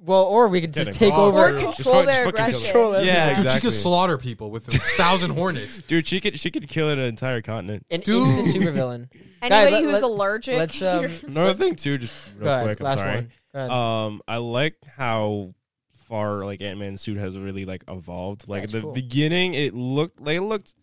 [0.00, 1.10] Well, or we could just Kidding.
[1.10, 1.46] take Oh, over.
[1.56, 2.92] Or Just control fuck- their just fucking kill aggression.
[2.92, 3.04] them.
[3.06, 3.60] Yeah, Dude, exactly.
[3.60, 5.78] she could slaughter people with a thousand hornets.
[5.78, 7.84] Dude, she could she could kill an entire continent.
[7.90, 8.28] An Dude.
[8.28, 9.08] instant supervillain.
[9.42, 10.56] Anybody let- who's let- allergic.
[10.58, 12.80] let's, um, you're- Another thing too, just real Go ahead, quick.
[12.80, 13.14] I'm last sorry.
[13.16, 13.32] one.
[13.52, 13.70] Go ahead.
[13.70, 15.54] Um, I like how
[15.92, 18.48] far like Ant Man's suit has really like evolved.
[18.48, 18.92] Like That's at the cool.
[18.92, 20.74] beginning, it looked like it looked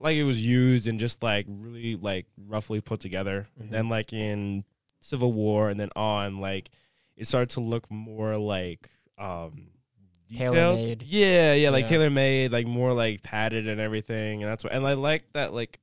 [0.00, 3.46] like it was used and just like really like roughly put together.
[3.62, 3.70] Mhm.
[3.70, 4.64] Then like in
[5.00, 6.70] Civil War and then on, like
[7.22, 9.68] it started to look more like um
[10.28, 10.54] detailed.
[10.54, 11.02] Tailor-made.
[11.02, 11.88] Yeah, yeah, like Yeah.
[11.90, 14.42] tailor made, like more like padded and everything.
[14.42, 15.78] And that's what and I like that like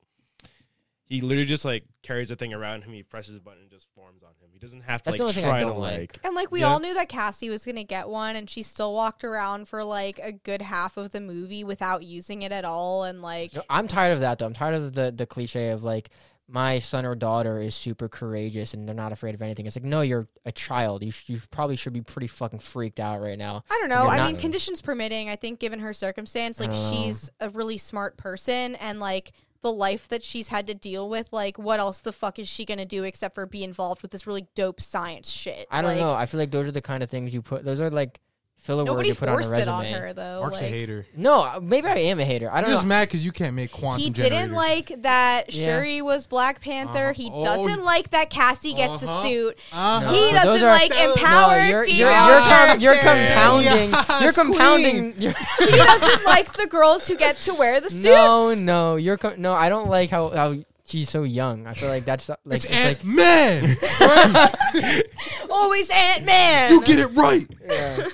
[1.07, 3.87] he literally just like carries the thing around him, he presses a button and just
[3.95, 4.49] forms on him.
[4.53, 5.97] He doesn't have to That's the like try to like.
[6.13, 6.67] like And like we Yeah.
[6.67, 10.19] all knew that Cassie was gonna get one, and she still walked around for like
[10.21, 13.05] a good half of the movie without using it at all.
[13.05, 14.45] And like, I'm tired of that though.
[14.45, 16.09] I'm tired of the the cliche of like
[16.51, 19.65] my son or daughter is super courageous and they're not afraid of anything.
[19.67, 21.03] It's like no, you're a child.
[21.03, 23.63] You sh- you probably should be pretty fucking freaked out right now.
[23.69, 24.03] I don't know.
[24.03, 26.91] You're I mean, conditions permitting, I think given her circumstance, like don't know.
[26.91, 29.31] she's a really smart person, and like
[29.61, 32.65] the life that she's had to deal with, like what else the fuck is she
[32.65, 35.67] gonna do except for be involved with this really dope science shit?
[35.69, 36.13] I don't Like, know.
[36.13, 37.63] I feel like those are the kind of things you put.
[37.63, 38.19] Those are like
[38.59, 39.85] filler word Nobody to put on a forced resume.
[39.89, 40.41] it on her though.
[40.41, 41.05] Mark's a like, hater.
[41.15, 42.51] No, uh, maybe I am a hater.
[42.51, 42.89] I I'm don't just know.
[42.89, 44.39] mad because you can't make quantum he generators.
[44.39, 45.65] didn't like that Yeah.
[45.65, 47.09] Shuri was Black Panther.
[47.09, 47.13] Uh-huh.
[47.13, 49.19] He Oh, doesn't like that Cassie gets uh-huh.
[49.19, 49.57] a suit.
[49.71, 50.11] Uh-huh.
[50.13, 52.95] He But those doesn't are- like No, empowered no, you're, you're, female you're, com- you're
[52.95, 53.27] characters.
[53.33, 53.91] compounding.
[53.91, 55.13] Yes, you're compounding.
[55.21, 58.03] You're he doesn't like the girls who get to wear the suits.
[58.05, 58.95] no, no.
[58.97, 59.53] You're com- no.
[59.53, 60.55] I don't like how how
[60.85, 61.65] she's so young.
[61.67, 63.77] I feel like that's like It's it's Ant like Man.
[65.49, 66.71] Always Ant Man.
[66.71, 67.47] you get it right.
[67.69, 68.07] yeah.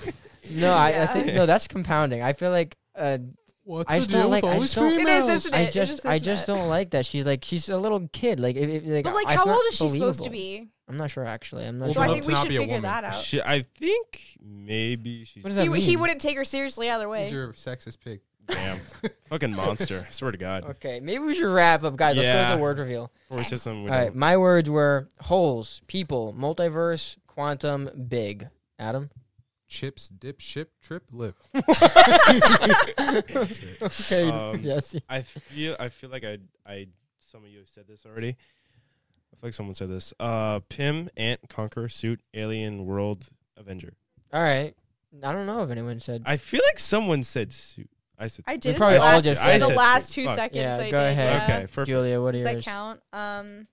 [0.52, 1.46] No, I, I think no.
[1.46, 2.22] That's compounding.
[2.22, 3.18] I feel like uh,
[3.64, 5.30] What's I the just don't deal like- with I always just don't- It is, females?
[5.46, 5.58] isn't it?
[5.58, 6.52] I It just just I isn't just it?
[6.52, 7.06] don't like that.
[7.06, 8.40] She's like she's a little kid.
[8.40, 10.66] Like, if, if, like But like, it's how not old is she supposed to believable.
[10.66, 10.70] be?
[10.88, 11.66] I'm not sure actually.
[11.66, 12.14] I'm not Old So I sure.
[12.14, 13.16] think we should figure that out.
[13.16, 15.82] She, I think maybe she's What does that He, mean?
[15.82, 17.24] he wouldn't take her seriously either way.
[17.24, 18.20] He's your sexist pig.
[18.48, 18.78] damn
[19.30, 20.06] fucking monster.
[20.08, 20.66] I swear to God.
[20.66, 22.16] Okay, maybe we should wrap up, guys.
[22.18, 22.50] Let's go Yeah.
[22.52, 23.12] with the word reveal.
[23.30, 27.90] Before we say something we All right, don't- my words were holes, people, multiverse, quantum,
[28.08, 28.48] big.
[28.78, 29.10] Adam.
[29.76, 31.36] Chips, dip, ship, trip, lip.
[33.82, 35.02] okay, Um, Jesse.
[35.10, 36.88] I feel I feel like I I
[37.20, 38.30] some of you have said this already.
[38.30, 40.14] I feel like someone said this.
[40.18, 43.94] Uh, Pym, Ant, Conquer, Suit, Alien, World, Avenger.
[44.32, 44.74] All right.
[45.24, 46.24] I don't know if anyone said.
[46.26, 47.90] I feel like someone said Suit.
[48.18, 48.46] I said.
[48.48, 49.76] I did in probably all last, just in said the suit.
[49.76, 50.36] last two Fuck.
[50.38, 50.56] seconds.
[50.58, 51.34] Yeah, I go did, ahead.
[51.50, 51.56] yeah.
[51.58, 51.88] Okay, perfect.
[51.90, 52.66] Julia, what are Does that yours?
[52.66, 53.02] count?
[53.12, 53.68] Um,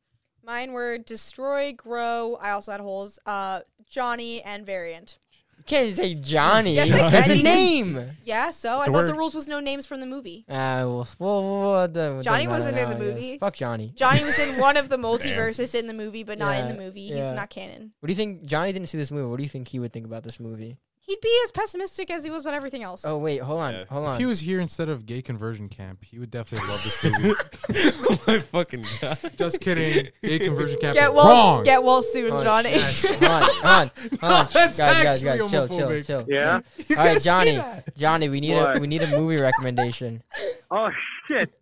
[0.44, 2.34] mine were destroy, grow.
[2.40, 3.20] I also had holes.
[3.24, 5.18] Uh, Johnny and variant.
[5.62, 6.74] You can't say Johnny.
[6.74, 8.04] Yes, I That's a name.
[8.24, 9.16] Yeah, so It's I a thought the word.
[9.18, 10.44] rules was no names from the movie.
[10.48, 13.14] Uh, well, well, well, it doesn't Johnny matter wasn't in now, the I guess.
[13.14, 13.38] movie.
[13.38, 13.92] Fuck Johnny.
[13.94, 16.78] Johnny was in one of the multiverses in the movie, but not in Yeah, the
[16.80, 17.06] movie.
[17.06, 17.32] He's yeah.
[17.32, 17.92] not canon.
[18.00, 18.44] What do you think?
[18.44, 19.28] Johnny didn't see this movie.
[19.28, 20.78] What do you think he would think about this movie?
[21.04, 23.04] He'd be as pessimistic as he was about everything else.
[23.04, 23.84] Oh wait, hold on, Yeah.
[23.90, 24.14] hold on.
[24.14, 28.20] If he was here instead of gay conversion camp, he would definitely love this movie.
[28.28, 29.18] my fucking God.
[29.36, 30.08] Just kidding.
[30.22, 30.94] Gay conversion camp.
[30.94, 31.64] get well, wrong.
[31.64, 32.70] get well soon, Hold Johnny.
[32.70, 33.90] yes, hold on, hold on,
[34.20, 34.46] hold on.
[34.52, 36.06] That's guys, guys, actually guys, chill, chill, homophobic.
[36.06, 36.24] chill.
[36.28, 36.60] Yeah.
[36.88, 37.96] You All right, can't Johnny, that.
[37.96, 38.80] Johnny, we need a What?
[38.80, 40.22] we need a movie recommendation.
[40.70, 40.88] Oh
[41.26, 41.52] shit.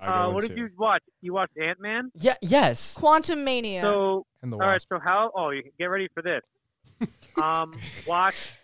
[0.00, 0.56] Uh, what did Suit.
[0.58, 1.02] you watch?
[1.20, 2.10] You watched Ant Man.
[2.14, 2.96] Yeah, yes.
[2.98, 3.82] Quantumania.
[3.82, 4.72] So And the all right.
[4.72, 4.88] wasp.
[4.88, 5.30] So how?
[5.36, 6.40] Oh, you get ready for this.
[7.40, 8.54] um, watch.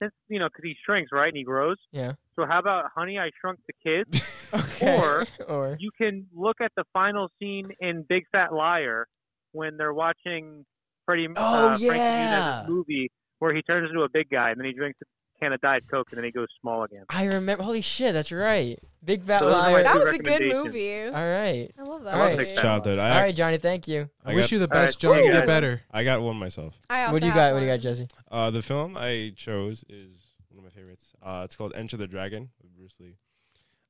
[0.00, 1.76] Since you know, because he shrinks, right, and he grows.
[1.92, 2.12] Yeah.
[2.36, 4.22] So how about Honey, I Shrunk the Kids?
[4.52, 4.98] Okay.
[4.98, 9.06] Or- or you can look at the final scene in Big Fat Liar
[9.52, 10.66] when they're watching
[11.06, 11.28] Freddie.
[11.36, 12.64] Oh, uh, Frankie yeah.
[12.68, 15.06] Movie where he turns into a big guy and then he drinks a
[15.40, 17.04] can of Diet Coke and then he goes small again.
[17.08, 17.62] I remember.
[17.64, 18.78] Holy shit, that's right.
[19.04, 19.82] Big fat Those are my liar.
[19.84, 21.02] that two was a good movie.
[21.04, 21.70] All right.
[21.78, 22.14] I love that.
[22.14, 22.32] All right.
[22.36, 22.44] movie.
[22.44, 22.98] Six Childhood.
[22.98, 23.56] I, All right, Johnny.
[23.56, 24.10] Thank you.
[24.24, 25.22] I, I wish got- you the All right, best, Johnny.
[25.22, 25.80] cool, Get better.
[25.90, 26.78] I got one myself.
[26.90, 27.54] I also What do you have got?
[27.54, 27.78] What do you one.
[27.78, 28.08] got, Jesse?
[28.30, 30.10] Uh, the film I chose is
[30.50, 31.12] one of my favorites.
[31.22, 33.16] Uh, it's called Enter the Dragon with Bruce Lee.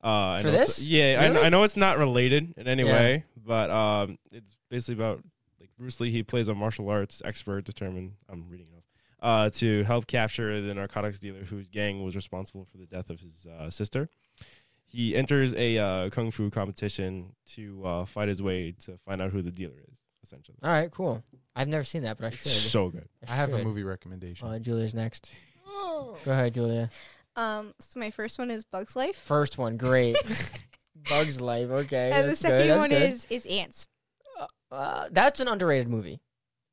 [0.02, 0.84] Uh, I For know it's- this?
[0.84, 1.40] yeah, I, Really?
[1.46, 2.92] I know it's not related in any Yeah.
[2.92, 5.22] way, but um, it's basically about
[5.60, 6.10] like Bruce Lee.
[6.12, 8.12] He plays a martial arts expert, determined.
[8.28, 8.79] I'm reading it off.
[9.22, 13.20] Uh, to help capture the narcotics dealer whose gang was responsible for the death of
[13.20, 14.08] his uh, sister.
[14.86, 19.30] He enters a uh, kung fu competition to uh, fight his way to find out
[19.30, 19.96] who the dealer is.
[20.22, 21.22] Essentially, All right, cool.
[21.56, 22.46] I've never seen that, but I should.
[22.46, 23.06] so good.
[23.28, 24.46] I have a movie recommendation.
[24.48, 25.30] Uh, Julia's next.
[25.66, 26.90] Go ahead, Julia.
[27.36, 30.16] Um, so my first one is Bugs Life, First one, great.
[31.08, 31.70] Bugs Life.
[31.70, 32.10] Okay.
[32.12, 33.02] and the that's good, second that's one good.
[33.02, 33.86] is is Ants.
[34.70, 36.20] Uh, that's an underrated movie.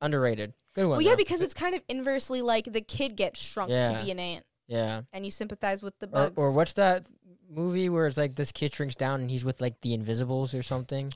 [0.01, 0.53] Underrated.
[0.77, 0.89] Good one.
[0.97, 1.15] Well, yeah, though.
[1.17, 3.97] because it's kind of inversely like the kid gets shrunk Yeah.
[3.97, 5.01] to be an ant, yeah.
[5.11, 6.33] and you sympathize with the Or, bugs.
[6.37, 7.07] or what's that
[7.49, 10.61] movie where it's like this kid shrinks down and he's with like the Invisibles or
[10.63, 11.11] something,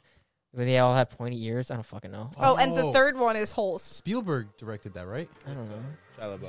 [0.51, 1.69] where they all have pointy ears?
[1.69, 2.29] I don't fucking know.
[2.39, 2.91] Oh, and the Oh.
[2.91, 3.83] third one is Holes.
[3.83, 5.29] Spielberg directed that, right?
[5.45, 5.83] I don't know.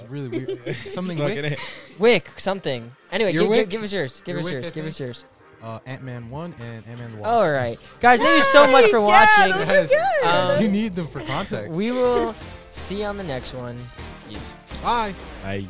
[0.00, 0.76] It's really weird.
[0.90, 1.52] Something Fucking Wick?
[1.52, 2.02] A.
[2.02, 2.92] Wick something.
[3.10, 3.68] Anyway, Your give, give, Wick?
[3.70, 4.20] give us yours.
[4.20, 4.66] Give Your us Wick, yours.
[4.66, 5.24] I Give us yours.
[5.62, 8.20] Uh, Ant Man 1 and Ant Man the All right, guys.
[8.20, 9.52] Thank you so much for Nice, watching.
[9.60, 10.26] yeah, those are good.
[10.56, 11.70] Um, you need them for context.
[11.70, 12.34] we will
[12.68, 13.78] see you on the next one.
[14.28, 14.52] Peace.
[14.82, 15.14] Bye.
[15.44, 15.66] Bye.